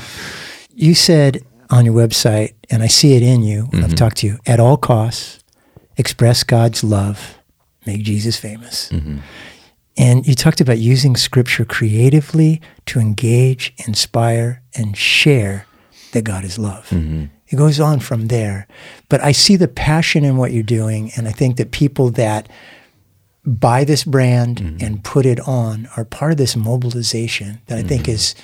You 0.76 0.94
said 0.94 1.44
on 1.72 1.86
your 1.86 1.96
website, 1.96 2.54
and 2.70 2.84
I 2.84 2.88
see 2.88 3.16
it 3.16 3.24
in 3.24 3.42
you 3.42 3.64
when 3.72 3.84
I've 3.84 3.90
mm-hmm. 3.90 3.96
talked 3.96 4.18
to 4.18 4.28
you, 4.28 4.38
at 4.46 4.60
all 4.60 4.78
costs, 4.78 5.44
express 5.98 6.44
God's 6.44 6.84
love, 6.84 7.40
make 7.88 8.04
Jesus 8.04 8.38
famous. 8.38 8.90
Mm-hmm. 8.90 9.18
And 9.98 10.28
you 10.28 10.36
talked 10.36 10.62
about 10.62 10.78
using 10.78 11.16
scripture 11.16 11.66
creatively 11.66 12.62
to 12.86 13.00
engage, 13.00 13.74
inspire, 13.88 14.62
and 14.76 14.96
share 14.96 15.66
that 16.12 16.24
God 16.24 16.44
is 16.44 16.60
love. 16.60 16.88
Mm-hmm. 16.90 17.26
It 17.52 17.58
goes 17.58 17.80
on 17.80 18.00
from 18.00 18.28
there. 18.28 18.68
But 19.10 19.22
I 19.22 19.34
see 19.34 19.56
the 19.58 19.68
passion 19.68 20.24
in 20.24 20.38
what 20.38 20.54
you're 20.54 20.64
doing, 20.64 21.12
and 21.16 21.28
I 21.28 21.32
think 21.32 21.58
that 21.58 21.72
people 21.72 22.10
that 22.12 22.50
buy 23.46 23.84
this 23.84 24.04
brand 24.04 24.58
mm-hmm. 24.58 24.86
and 24.86 25.04
put 25.04 25.26
it 25.26 25.40
on 25.42 25.90
are 25.98 26.06
part 26.06 26.32
of 26.32 26.38
this 26.38 26.56
mobilization 26.56 27.62
that 27.68 27.78
I 27.78 27.84
think 27.84 28.04
mm-hmm. 28.04 28.12
is 28.12 28.36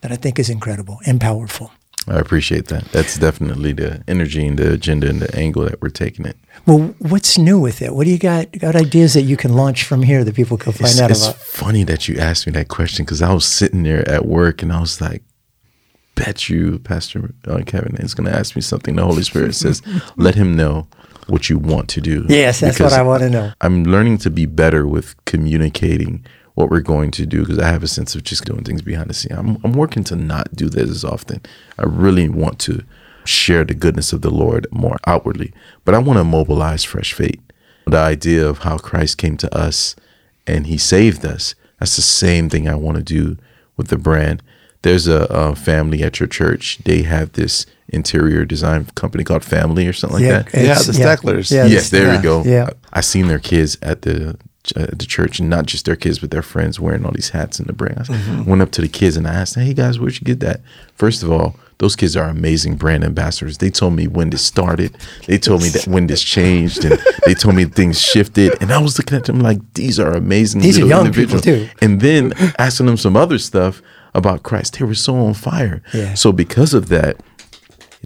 that 0.00 0.12
I 0.12 0.16
think 0.16 0.38
is 0.38 0.48
incredible 0.48 1.00
and 1.06 1.20
powerful. 1.20 1.72
I 2.08 2.20
appreciate 2.20 2.68
that. 2.68 2.84
That's 2.92 3.18
definitely 3.18 3.72
the 3.72 4.04
energy 4.06 4.46
and 4.46 4.56
the 4.56 4.72
agenda 4.72 5.08
and 5.08 5.20
the 5.20 5.34
angle 5.36 5.64
that 5.64 5.82
we're 5.82 5.88
taking 5.88 6.24
it. 6.24 6.36
Well, 6.64 6.94
what's 7.00 7.36
new 7.36 7.58
with 7.58 7.82
it? 7.82 7.94
What 7.94 8.04
do 8.04 8.10
you 8.10 8.18
got? 8.18 8.52
Got 8.52 8.76
ideas 8.76 9.14
that 9.14 9.22
you 9.22 9.36
can 9.36 9.54
launch 9.54 9.82
from 9.82 10.02
here 10.02 10.22
that 10.22 10.36
people 10.36 10.56
can 10.56 10.72
find 10.72 10.90
It's, 10.90 11.00
out 11.00 11.10
it's 11.10 11.24
about? 11.24 11.34
It's 11.34 11.50
funny 11.50 11.82
that 11.82 12.06
you 12.06 12.16
asked 12.18 12.46
me 12.46 12.52
that 12.52 12.68
question 12.68 13.04
because 13.04 13.22
I 13.22 13.32
was 13.32 13.44
sitting 13.44 13.82
there 13.82 14.08
at 14.08 14.24
work 14.24 14.62
and 14.62 14.72
I 14.72 14.80
was 14.80 15.00
like, 15.00 15.24
bet 16.16 16.48
you 16.48 16.80
Pastor 16.80 17.32
uh, 17.46 17.62
Kevin 17.64 17.96
is 17.96 18.14
going 18.14 18.30
to 18.30 18.36
ask 18.36 18.56
me 18.56 18.62
something. 18.62 18.96
The 18.96 19.04
Holy 19.04 19.22
Spirit 19.22 19.54
says, 19.54 19.80
let 20.16 20.34
him 20.34 20.56
know 20.56 20.88
what 21.28 21.48
you 21.48 21.58
want 21.58 21.88
to 21.90 22.00
do. 22.00 22.26
Yes, 22.28 22.60
that's 22.60 22.80
what 22.80 22.92
I 22.92 23.02
want 23.02 23.22
to 23.22 23.30
know. 23.30 23.52
I'm 23.60 23.84
learning 23.84 24.18
to 24.18 24.30
be 24.30 24.46
better 24.46 24.86
with 24.86 25.14
communicating 25.24 26.24
what 26.54 26.70
we're 26.70 26.80
going 26.80 27.10
to 27.12 27.26
do 27.26 27.40
because 27.40 27.58
I 27.58 27.68
have 27.68 27.82
a 27.82 27.88
sense 27.88 28.14
of 28.14 28.24
just 28.24 28.44
doing 28.44 28.64
things 28.64 28.82
behind 28.82 29.10
the 29.10 29.14
scene. 29.14 29.36
I'm, 29.36 29.58
I'm 29.62 29.72
working 29.72 30.04
to 30.04 30.16
not 30.16 30.56
do 30.56 30.68
this 30.68 30.90
as 30.90 31.04
often. 31.04 31.42
I 31.78 31.84
really 31.84 32.28
want 32.28 32.58
to 32.60 32.82
share 33.24 33.64
the 33.64 33.74
goodness 33.74 34.12
of 34.12 34.22
the 34.22 34.30
Lord 34.30 34.66
more 34.70 34.98
outwardly, 35.06 35.52
but 35.84 35.94
I 35.94 35.98
want 35.98 36.18
to 36.18 36.24
mobilize 36.24 36.84
fresh 36.84 37.12
faith. 37.12 37.40
The 37.86 37.98
idea 37.98 38.46
of 38.46 38.60
how 38.60 38.78
Christ 38.78 39.18
came 39.18 39.36
to 39.36 39.54
us 39.56 39.94
and 40.46 40.66
he 40.66 40.78
saved 40.78 41.24
us. 41.24 41.54
That's 41.78 41.96
the 41.96 42.02
same 42.02 42.48
thing 42.48 42.68
I 42.68 42.74
want 42.74 42.96
to 42.96 43.02
do 43.02 43.36
with 43.76 43.88
the 43.88 43.98
brand. 43.98 44.42
There's 44.86 45.06
a, 45.08 45.20
a 45.30 45.54
family 45.56 46.02
at 46.02 46.18
your 46.20 46.26
church. 46.28 46.78
They 46.84 47.02
have 47.02 47.32
this 47.32 47.66
interior 47.88 48.44
design 48.44 48.84
company 48.94 49.24
called 49.24 49.44
Family 49.44 49.86
or 49.86 49.92
something 49.92 50.20
like 50.20 50.28
that. 50.50 50.54
Yeah, 50.54 50.74
the 50.74 50.92
Stecklers. 50.92 51.50
Yeah, 51.50 51.66
yes, 51.66 51.90
there 51.90 52.06
yeah. 52.06 52.16
we 52.16 52.22
go. 52.22 52.42
Yeah. 52.44 52.70
I, 52.92 52.98
I 52.98 53.00
seen 53.02 53.26
their 53.28 53.38
kids 53.40 53.76
at 53.82 54.02
the 54.02 54.36
at 54.74 54.98
the 54.98 55.06
church, 55.06 55.38
and 55.40 55.48
not 55.48 55.66
just 55.66 55.84
their 55.84 55.94
kids, 55.94 56.18
but 56.18 56.30
their 56.32 56.42
friends 56.42 56.80
wearing 56.80 57.04
all 57.06 57.12
these 57.12 57.30
hats 57.30 57.60
in 57.60 57.66
the 57.66 57.72
brand. 57.72 57.98
I 57.98 58.00
s- 58.02 58.08
Mm-hmm. 58.08 58.50
went 58.50 58.62
up 58.62 58.70
to 58.72 58.80
the 58.82 58.88
kids 58.88 59.16
and 59.16 59.26
I 59.26 59.34
asked, 59.34 59.54
"Hey 59.54 59.72
guys, 59.74 59.98
where'd 60.00 60.14
you 60.20 60.24
get 60.24 60.40
that?" 60.40 60.60
First 60.96 61.22
of 61.22 61.30
all, 61.30 61.54
those 61.78 61.94
kids 61.94 62.16
are 62.16 62.28
amazing 62.28 62.74
brand 62.76 63.04
ambassadors. 63.04 63.58
They 63.58 63.70
told 63.70 63.92
me 63.94 64.08
when 64.08 64.30
this 64.30 64.42
started. 64.54 64.90
They 65.28 65.38
told 65.38 65.62
me 65.62 65.68
that 65.68 65.86
when 65.86 66.06
this 66.08 66.22
changed, 66.22 66.84
and 66.84 66.98
they 67.26 67.34
told 67.34 67.54
me 67.54 67.64
things 67.66 68.00
shifted. 68.00 68.60
And 68.60 68.72
I 68.72 68.78
was 68.78 68.98
looking 68.98 69.16
at 69.16 69.24
them 69.26 69.38
like, 69.48 69.60
"These 69.74 70.00
are 70.00 70.12
amazing." 70.24 70.62
These 70.62 70.78
are 70.80 70.84
little 70.84 71.04
young 71.04 71.12
people, 71.12 71.38
too. 71.40 71.68
And 71.80 72.00
then 72.00 72.32
asking 72.58 72.86
them 72.86 72.96
some 72.96 73.16
other 73.16 73.38
stuff 73.38 73.82
about 74.16 74.42
Christ. 74.42 74.78
They 74.78 74.84
were 74.84 74.94
so 74.94 75.14
on 75.16 75.34
fire. 75.34 75.82
Yeah. 75.94 76.14
So 76.14 76.32
because 76.32 76.74
of 76.74 76.88
that, 76.88 77.16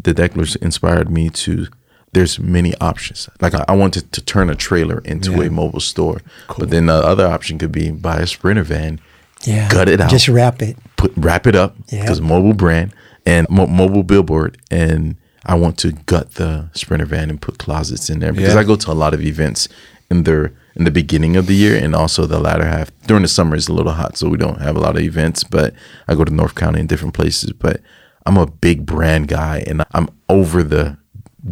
the 0.03 0.15
Stecklers 0.15 0.57
inspired 0.57 1.11
me 1.11 1.29
to 1.31 1.67
there's 2.13 2.41
many 2.41 2.75
options 2.81 3.29
like 3.41 3.55
i, 3.55 3.65
I 3.69 3.77
wanted 3.77 4.11
to 4.13 4.21
turn 4.21 4.51
a 4.51 4.55
trailer 4.57 4.99
into 5.05 5.31
Yeah. 5.33 5.43
a 5.47 5.51
mobile 5.51 5.79
store 5.81 6.21
but 6.59 6.71
then 6.71 6.87
the 6.87 6.95
other 6.95 7.25
option 7.27 7.57
could 7.59 7.71
be 7.71 7.91
buy 7.93 8.17
a 8.19 8.27
sprinter 8.27 8.65
van 8.65 8.99
Yeah. 9.45 9.69
gut 9.69 9.89
it 9.89 10.01
out 10.01 10.11
Just 10.11 10.27
wrap 10.29 10.61
it. 10.63 10.77
put 10.97 11.13
wrap 11.17 11.47
it 11.47 11.55
up 11.55 11.77
Yeah. 11.89 12.01
because 12.01 12.21
mobile 12.21 12.55
brand 12.55 12.93
and 13.27 13.49
mo- 13.49 13.69
mobile 13.69 14.03
billboard 14.03 14.59
and 14.73 15.15
i 15.47 15.55
want 15.55 15.77
to 15.79 15.93
gut 16.07 16.35
the 16.35 16.69
sprinter 16.73 17.07
van 17.07 17.31
and 17.31 17.41
put 17.41 17.59
closets 17.59 18.11
in 18.11 18.19
there 18.19 18.33
because 18.33 18.55
Yeah. 18.55 18.61
i 18.61 18.65
go 18.65 18.75
to 18.77 18.91
a 18.91 18.99
lot 19.05 19.15
of 19.15 19.21
events 19.21 19.69
in 20.11 20.25
the 20.25 20.51
in 20.75 20.85
the 20.85 20.91
beginning 20.91 21.37
of 21.37 21.47
the 21.47 21.55
year 21.55 21.77
and 21.77 21.95
also 21.95 22.27
the 22.27 22.39
latter 22.39 22.65
half 22.65 22.91
during 23.07 23.23
the 23.23 23.29
summer 23.29 23.57
it's 23.57 23.69
a 23.69 23.73
little 23.73 23.93
hot 23.93 24.17
so 24.17 24.29
we 24.29 24.39
don't 24.39 24.61
have 24.61 24.77
a 24.77 24.81
lot 24.81 24.97
of 24.97 25.03
events 25.03 25.45
but 25.45 25.75
i 26.09 26.15
go 26.15 26.25
to 26.25 26.35
north 26.35 26.55
county 26.55 26.81
and 26.81 26.89
different 26.89 27.15
places 27.15 27.53
but 27.53 27.81
i'm 28.27 28.37
a 28.37 28.47
big 28.47 28.87
brand 28.87 29.29
guy 29.29 29.63
and 29.67 29.85
i'm 29.93 30.09
over 30.29 30.63
the 30.63 30.97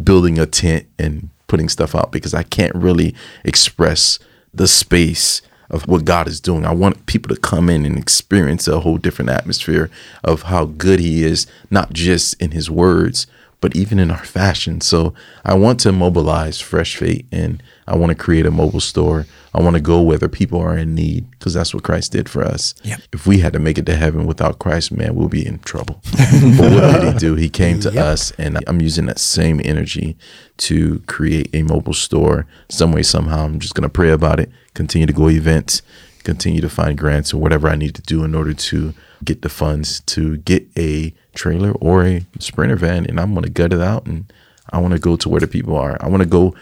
building 0.03 0.39
a 0.39 0.45
tent 0.45 0.85
and 0.97 1.29
putting 1.47 1.69
stuff 1.69 1.95
out 1.95 2.11
because 2.11 2.33
i 2.33 2.43
can't 2.43 2.75
really 2.75 3.13
express 3.43 4.19
the 4.53 4.67
space 4.67 5.41
of 5.69 5.87
what 5.87 6.05
God 6.05 6.27
is 6.27 6.39
doing. 6.39 6.65
I 6.65 6.73
want 6.73 7.05
people 7.05 7.33
to 7.33 7.39
come 7.39 7.69
in 7.69 7.85
and 7.85 7.97
experience 7.97 8.67
a 8.67 8.79
whole 8.79 8.97
different 8.97 9.29
atmosphere 9.29 9.89
of 10.23 10.43
how 10.43 10.65
good 10.65 10.99
He 10.99 11.23
is, 11.23 11.45
not 11.69 11.93
just 11.93 12.41
in 12.41 12.51
His 12.51 12.71
words, 12.71 13.27
but 13.61 13.75
even 13.75 13.99
in 13.99 14.09
our 14.11 14.23
fashion. 14.23 14.81
So 14.81 15.13
I 15.43 15.53
want 15.55 15.79
to 15.81 15.91
mobilize 15.91 16.59
Fresh 16.61 16.95
Faith 16.95 17.25
and 17.31 17.61
I 17.87 17.95
want 17.97 18.09
to 18.11 18.15
create 18.15 18.45
a 18.45 18.51
mobile 18.51 18.79
store. 18.79 19.25
I 19.53 19.61
want 19.61 19.75
to 19.75 19.81
go 19.81 20.01
where 20.01 20.17
the 20.17 20.29
people 20.29 20.61
are 20.61 20.77
in 20.77 20.93
need 20.95 21.29
because 21.31 21.55
that's 21.55 21.73
what 21.73 21.83
Christ 21.83 22.11
did 22.11 22.29
for 22.29 22.43
us. 22.43 22.73
If 23.11 23.25
we 23.25 23.39
had 23.39 23.51
to 23.53 23.59
make 23.59 23.77
it 23.77 23.85
to 23.87 23.95
heaven 23.95 24.25
without 24.27 24.59
Christ, 24.59 24.91
man, 24.91 25.15
we'll 25.15 25.27
be 25.27 25.45
in 25.45 25.59
trouble. 25.59 25.99
but 26.57 26.71
what 26.71 27.01
did 27.01 27.13
He 27.13 27.19
do? 27.19 27.35
He 27.35 27.49
came 27.49 27.79
to 27.81 27.89
Yep. 27.91 28.05
us, 28.05 28.31
and 28.37 28.59
I'm 28.67 28.79
using 28.79 29.07
that 29.07 29.17
same 29.19 29.59
energy 29.63 30.15
to 30.57 30.99
create 31.07 31.49
a 31.53 31.63
mobile 31.63 31.93
store. 31.95 32.45
Some 32.69 32.91
way, 32.91 33.01
somehow, 33.03 33.45
I'm 33.45 33.59
just 33.59 33.73
going 33.73 33.83
to 33.83 33.89
pray 33.89 34.11
about 34.11 34.39
it, 34.39 34.51
continue 34.75 35.07
to 35.07 35.13
go 35.13 35.29
events, 35.29 35.81
continue 36.23 36.61
to 36.61 36.69
find 36.69 36.97
grants 36.97 37.33
or 37.33 37.37
whatever 37.37 37.69
I 37.69 37.75
need 37.75 37.95
to 37.95 38.01
do 38.01 38.23
in 38.23 38.35
order 38.35 38.53
to 38.53 38.93
get 39.23 39.41
the 39.41 39.49
funds 39.49 40.01
to 40.01 40.37
get 40.37 40.67
a 40.77 41.13
trailer 41.33 41.71
or 41.73 42.05
a 42.05 42.25
sprinter 42.39 42.75
van, 42.75 43.05
and 43.05 43.19
I'm 43.19 43.33
going 43.33 43.43
to 43.43 43.49
gut 43.49 43.73
it 43.73 43.81
out 43.81 44.05
and 44.05 44.31
I 44.71 44.79
want 44.79 44.93
to 44.93 44.99
go 44.99 45.15
to 45.15 45.29
where 45.29 45.39
the 45.39 45.47
people 45.47 45.75
are. 45.75 45.97
I 45.99 46.07
want 46.07 46.21
to 46.21 46.29
go 46.29 46.53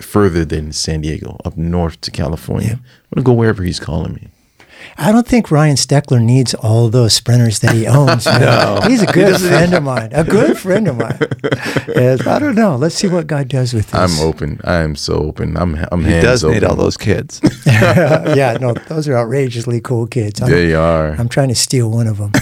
further 0.00 0.44
than 0.44 0.72
San 0.72 1.00
Diego, 1.00 1.38
up 1.44 1.56
north 1.56 2.00
to 2.02 2.10
California. 2.10 2.78
I 2.82 3.06
want 3.14 3.16
to 3.16 3.22
go 3.22 3.32
wherever 3.32 3.62
He's 3.62 3.80
calling 3.80 4.14
me. 4.14 4.28
I 4.96 5.12
don't 5.12 5.26
think 5.26 5.50
Ryan 5.50 5.76
Steckler 5.76 6.22
needs 6.22 6.54
all 6.54 6.88
those 6.88 7.12
sprinters 7.12 7.58
that 7.60 7.74
he 7.74 7.86
owns. 7.86 8.26
no. 8.26 8.80
He's 8.86 9.02
a 9.02 9.06
good 9.06 9.40
friend 9.40 9.74
of 9.74 9.82
mine. 9.82 10.10
A 10.12 10.24
good 10.24 10.58
friend 10.58 10.88
of 10.88 10.96
mine. 10.96 11.18
Yes, 11.88 12.26
I 12.26 12.38
don't 12.38 12.54
know. 12.54 12.76
Let's 12.76 12.94
see 12.94 13.08
what 13.08 13.26
God 13.26 13.48
does 13.48 13.72
with 13.74 13.90
this. 13.90 13.94
I'm 14.00 14.26
open. 14.26 14.60
I 14.64 14.76
am 14.76 14.96
so 14.96 15.14
open. 15.14 15.56
I'm 15.56 15.74
I'm 15.92 16.04
He 16.04 16.10
hands 16.12 16.24
does 16.24 16.44
open. 16.44 16.54
need 16.54 16.64
all 16.64 16.76
those 16.76 16.96
kids. 16.96 17.40
yeah, 17.66 18.56
no, 18.60 18.72
those 18.74 19.08
are 19.08 19.16
outrageously 19.16 19.80
cool 19.80 20.06
kids. 20.06 20.40
I'm, 20.40 20.50
They 20.50 20.74
are. 20.74 21.10
I'm 21.18 21.28
trying 21.28 21.48
to 21.48 21.54
steal 21.54 21.90
one 21.90 22.06
of 22.06 22.18
them. 22.18 22.32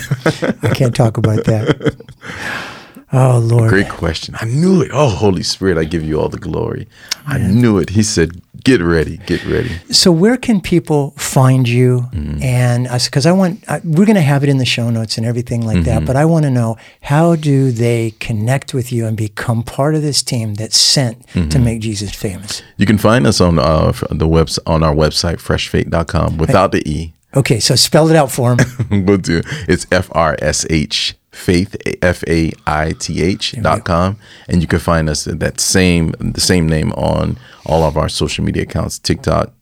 I 0.63 0.73
can't 0.75 0.95
talk 0.95 1.17
about 1.19 1.45
that. 1.45 1.97
Oh 3.19 3.39
Lord. 3.39 3.71
Great 3.71 3.89
question. 3.89 4.35
I 4.39 4.45
knew 4.45 4.83
it. 4.83 4.91
Oh, 4.93 5.09
Holy 5.09 5.43
Spirit, 5.43 5.79
I 5.79 5.85
give 5.85 6.03
you 6.03 6.21
all 6.21 6.29
the 6.29 6.39
glory. 6.39 6.87
I 7.27 7.39
knew 7.39 7.79
it. 7.79 7.89
He 7.91 8.03
said, 8.03 8.43
"Get 8.63 8.83
ready, 8.83 9.17
get 9.27 9.43
ready." 9.47 9.71
So 9.91 10.13
where 10.13 10.37
can 10.37 10.61
people 10.61 11.13
find 11.17 11.67
you? 11.67 12.01
Mm-hmm. 12.13 12.43
And 12.43 12.89
because 13.05 13.25
I 13.25 13.33
want, 13.33 13.65
I, 13.71 13.81
we're 13.85 14.05
going 14.05 14.17
to 14.17 14.21
have 14.21 14.43
it 14.43 14.51
in 14.51 14.59
the 14.59 14.67
show 14.67 14.91
notes 14.91 15.17
and 15.17 15.27
everything 15.27 15.65
like 15.65 15.85
that. 15.85 15.99
Mm-hmm. 15.99 16.05
But 16.05 16.17
I 16.17 16.27
want 16.27 16.45
to 16.45 16.51
know 16.51 16.77
how 17.01 17.37
do 17.37 17.73
they 17.73 18.13
connect 18.21 18.75
with 18.75 18.93
you 18.93 19.07
and 19.07 19.17
become 19.17 19.63
part 19.63 19.95
of 19.95 20.03
this 20.03 20.23
team 20.23 20.55
that's 20.55 20.77
sent 20.77 21.17
Mm-hmm. 21.27 21.49
to 21.49 21.59
make 21.59 21.81
Jesus 21.81 22.13
famous? 22.15 22.63
You 22.77 22.87
can 22.87 22.99
find 22.99 23.27
us 23.27 23.41
on 23.41 23.59
uh, 23.59 23.93
the 24.11 24.29
webs 24.29 24.59
on 24.67 24.83
our 24.83 24.95
website 24.95 25.37
freshfaith.com 25.37 26.37
without 26.37 26.71
the 26.73 26.83
e. 26.89 27.15
Okay, 27.35 27.61
so 27.61 27.75
spell 27.77 28.09
it 28.09 28.17
out 28.17 28.31
for 28.31 28.55
them. 28.55 28.67
we'll 29.07 29.19
do. 29.19 29.41
It's 29.69 29.87
F 29.91 30.09
R 30.13 30.37
S 30.41 30.67
H 30.71 31.15
faith 31.37 31.77
F 32.03 32.25
A 32.27 32.53
I 32.67 32.93
T 32.93 33.23
H 33.23 33.55
dot 33.61 33.85
com, 33.85 34.17
and 34.49 34.61
you 34.63 34.67
can 34.67 34.79
find 34.79 35.09
us 35.09 35.27
at 35.29 35.39
that 35.41 35.61
same 35.61 36.13
the 36.19 36.41
same 36.41 36.69
name 36.69 36.93
on 36.93 37.39
all 37.65 37.85
of 37.85 37.97
our 37.97 38.09
social 38.09 38.45
media 38.45 38.63
accounts: 38.63 38.99
TikTok, 38.99 39.53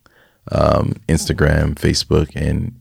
um, 0.52 0.94
Instagram, 1.08 1.74
Facebook, 1.74 2.34
and 2.36 2.72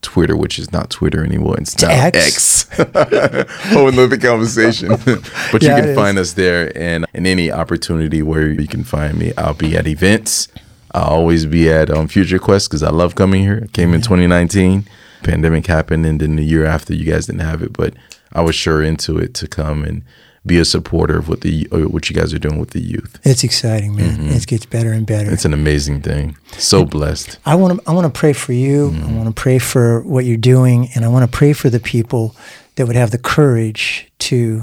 Twitter, 0.00 0.36
which 0.36 0.58
is 0.58 0.72
not 0.72 0.90
Twitter 0.90 1.24
anymore. 1.24 1.56
It's 1.58 1.80
now 1.80 1.90
X. 1.90 2.68
X. 2.78 2.80
oh, 3.72 3.88
another 3.88 4.16
conversation. 4.16 4.88
but 5.52 5.62
Yeah, 5.62 5.76
you 5.76 5.82
can 5.82 5.90
is. 5.90 5.96
find 5.96 6.18
us 6.18 6.32
there, 6.32 6.72
and 6.76 7.04
in 7.14 7.26
any 7.26 7.50
opportunity 7.52 8.22
where 8.22 8.48
you 8.48 8.66
can 8.66 8.84
find 8.84 9.18
me, 9.18 9.32
I'll 9.36 9.54
be 9.54 9.76
at 9.76 9.86
events. 9.86 10.48
I'll 10.92 11.04
always 11.04 11.44
be 11.46 11.70
at 11.70 11.90
um, 11.90 12.08
Future 12.08 12.38
Quest 12.38 12.70
because 12.70 12.82
I 12.82 12.90
love 12.90 13.14
coming 13.14 13.42
here. 13.42 13.60
I 13.64 13.66
came 13.68 13.92
in 13.92 14.00
2019. 14.00 14.86
Pandemic 15.22 15.66
happened, 15.66 16.06
and 16.06 16.20
then 16.20 16.36
the 16.36 16.44
year 16.44 16.64
after, 16.64 16.94
you 16.94 17.04
guys 17.04 17.26
didn't 17.26 17.40
have 17.42 17.60
it, 17.60 17.72
but 17.72 17.92
I 18.32 18.42
was 18.42 18.54
sure 18.54 18.82
into 18.82 19.18
it 19.18 19.34
to 19.34 19.48
come 19.48 19.84
and 19.84 20.02
be 20.46 20.58
a 20.58 20.64
supporter 20.64 21.18
of 21.18 21.28
what 21.28 21.40
the 21.42 21.68
uh, 21.72 21.80
what 21.88 22.08
you 22.08 22.16
guys 22.16 22.32
are 22.32 22.38
doing 22.38 22.58
with 22.58 22.70
the 22.70 22.80
youth. 22.80 23.18
It's 23.24 23.44
exciting, 23.44 23.94
man. 23.96 24.28
It 24.28 24.46
gets 24.46 24.64
better 24.66 24.92
and 24.92 25.06
better. 25.06 25.24
Mm-hmm. 25.26 25.34
It's 25.34 25.44
an 25.44 25.52
amazing 25.52 26.00
thing. 26.02 26.36
So 26.56 26.84
blessed. 26.84 27.38
I 27.44 27.54
want 27.54 27.78
to 27.78 27.90
I 27.90 27.92
want 27.92 28.12
to 28.12 28.18
pray 28.18 28.32
for 28.32 28.52
you. 28.52 28.90
Mm-hmm. 28.90 29.08
I 29.08 29.12
want 29.12 29.28
to 29.36 29.42
pray 29.42 29.58
for 29.58 30.02
what 30.02 30.24
you're 30.24 30.36
doing, 30.38 30.88
and 30.94 31.04
I 31.04 31.08
want 31.08 31.30
to 31.30 31.36
pray 31.36 31.52
for 31.52 31.68
the 31.70 31.80
people 31.80 32.34
that 32.76 32.86
would 32.86 32.96
have 32.96 33.10
the 33.10 33.18
courage 33.18 34.10
to 34.20 34.62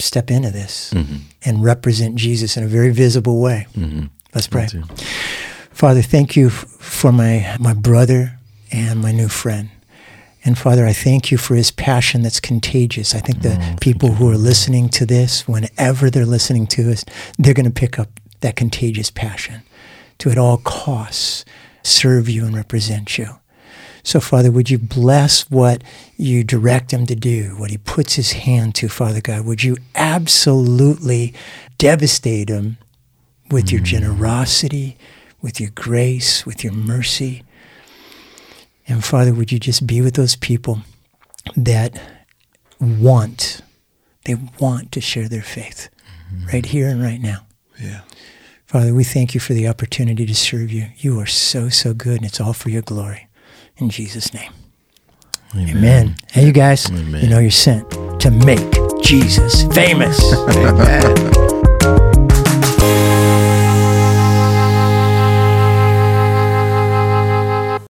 step 0.00 0.30
into 0.30 0.50
this 0.50 0.92
Mm-hmm. 0.92 1.16
and 1.44 1.64
represent 1.64 2.16
Jesus 2.16 2.56
in 2.56 2.64
a 2.64 2.66
very 2.66 2.90
visible 2.92 3.40
way. 3.40 3.66
Let's 4.34 4.48
pray. 4.48 4.66
Father, 5.70 6.02
thank 6.02 6.36
you 6.36 6.50
for 6.50 7.12
my 7.12 7.56
my 7.60 7.72
brother 7.74 8.38
and 8.72 9.00
my 9.00 9.12
new 9.12 9.28
friend. 9.28 9.68
And 10.44 10.58
Father, 10.58 10.86
I 10.86 10.92
thank 10.92 11.30
you 11.30 11.38
for 11.38 11.54
his 11.54 11.70
passion 11.70 12.22
that's 12.22 12.40
contagious. 12.40 13.14
I 13.14 13.20
think 13.20 13.40
the 13.42 13.56
Oh, 13.58 13.76
people 13.80 14.10
who 14.12 14.30
are 14.30 14.36
listening 14.36 14.90
to 14.90 15.06
this, 15.06 15.48
whenever 15.48 16.10
they're 16.10 16.26
listening 16.26 16.66
to 16.68 16.92
us, 16.92 17.04
they're 17.38 17.54
going 17.54 17.64
to 17.64 17.70
pick 17.70 17.98
up 17.98 18.20
that 18.40 18.56
contagious 18.56 19.10
passion 19.10 19.62
to 20.18 20.30
at 20.30 20.36
all 20.38 20.58
costs 20.58 21.44
serve 21.82 22.28
you 22.28 22.44
and 22.44 22.54
represent 22.54 23.16
you. 23.16 23.38
So, 24.02 24.20
Father, 24.20 24.50
would 24.50 24.68
you 24.68 24.76
bless 24.76 25.50
what 25.50 25.82
you 26.18 26.44
direct 26.44 26.92
him 26.92 27.06
to 27.06 27.14
do, 27.14 27.54
what 27.56 27.70
he 27.70 27.78
puts 27.78 28.14
his 28.14 28.32
hand 28.32 28.74
to, 28.76 28.88
Father 28.88 29.22
God? 29.22 29.46
Would 29.46 29.64
you 29.64 29.78
absolutely 29.94 31.32
devastate 31.78 32.50
him 32.50 32.76
with 33.50 33.72
your 33.72 33.80
generosity, 33.80 34.98
with 35.40 35.58
your 35.58 35.70
grace, 35.70 36.44
with 36.44 36.62
your 36.62 36.74
mercy? 36.74 37.44
And 38.86 39.04
Father, 39.04 39.32
would 39.32 39.50
you 39.50 39.58
just 39.58 39.86
be 39.86 40.00
with 40.00 40.14
those 40.14 40.36
people 40.36 40.80
that 41.56 42.00
want, 42.80 43.62
they 44.24 44.36
want 44.58 44.92
to 44.92 45.00
share 45.00 45.28
their 45.28 45.42
faith 45.42 45.88
mm-hmm. 46.32 46.46
right 46.48 46.66
here 46.66 46.88
and 46.88 47.02
right 47.02 47.20
now. 47.20 47.46
yeah. 47.78 48.02
Father, 48.66 48.92
we 48.92 49.04
thank 49.04 49.34
you 49.34 49.40
for 49.40 49.52
the 49.52 49.68
opportunity 49.68 50.26
to 50.26 50.34
serve 50.34 50.72
you. 50.72 50.88
You 50.96 51.20
are 51.20 51.26
so, 51.26 51.68
so 51.68 51.94
good, 51.94 52.16
and 52.16 52.24
it's 52.24 52.40
all 52.40 52.52
for 52.52 52.70
your 52.70 52.82
glory. 52.82 53.28
In 53.76 53.88
Jesus' 53.88 54.34
name. 54.34 54.52
Amen. 55.54 56.16
Hey, 56.32 56.46
you 56.46 56.52
guys, 56.52 56.90
Amen. 56.90 57.22
you 57.22 57.28
know 57.28 57.38
you're 57.38 57.52
sent 57.52 57.88
to 58.20 58.30
make 58.30 58.72
Jesus 59.00 59.62
famous. 59.74 60.18
Amen. 60.48 62.30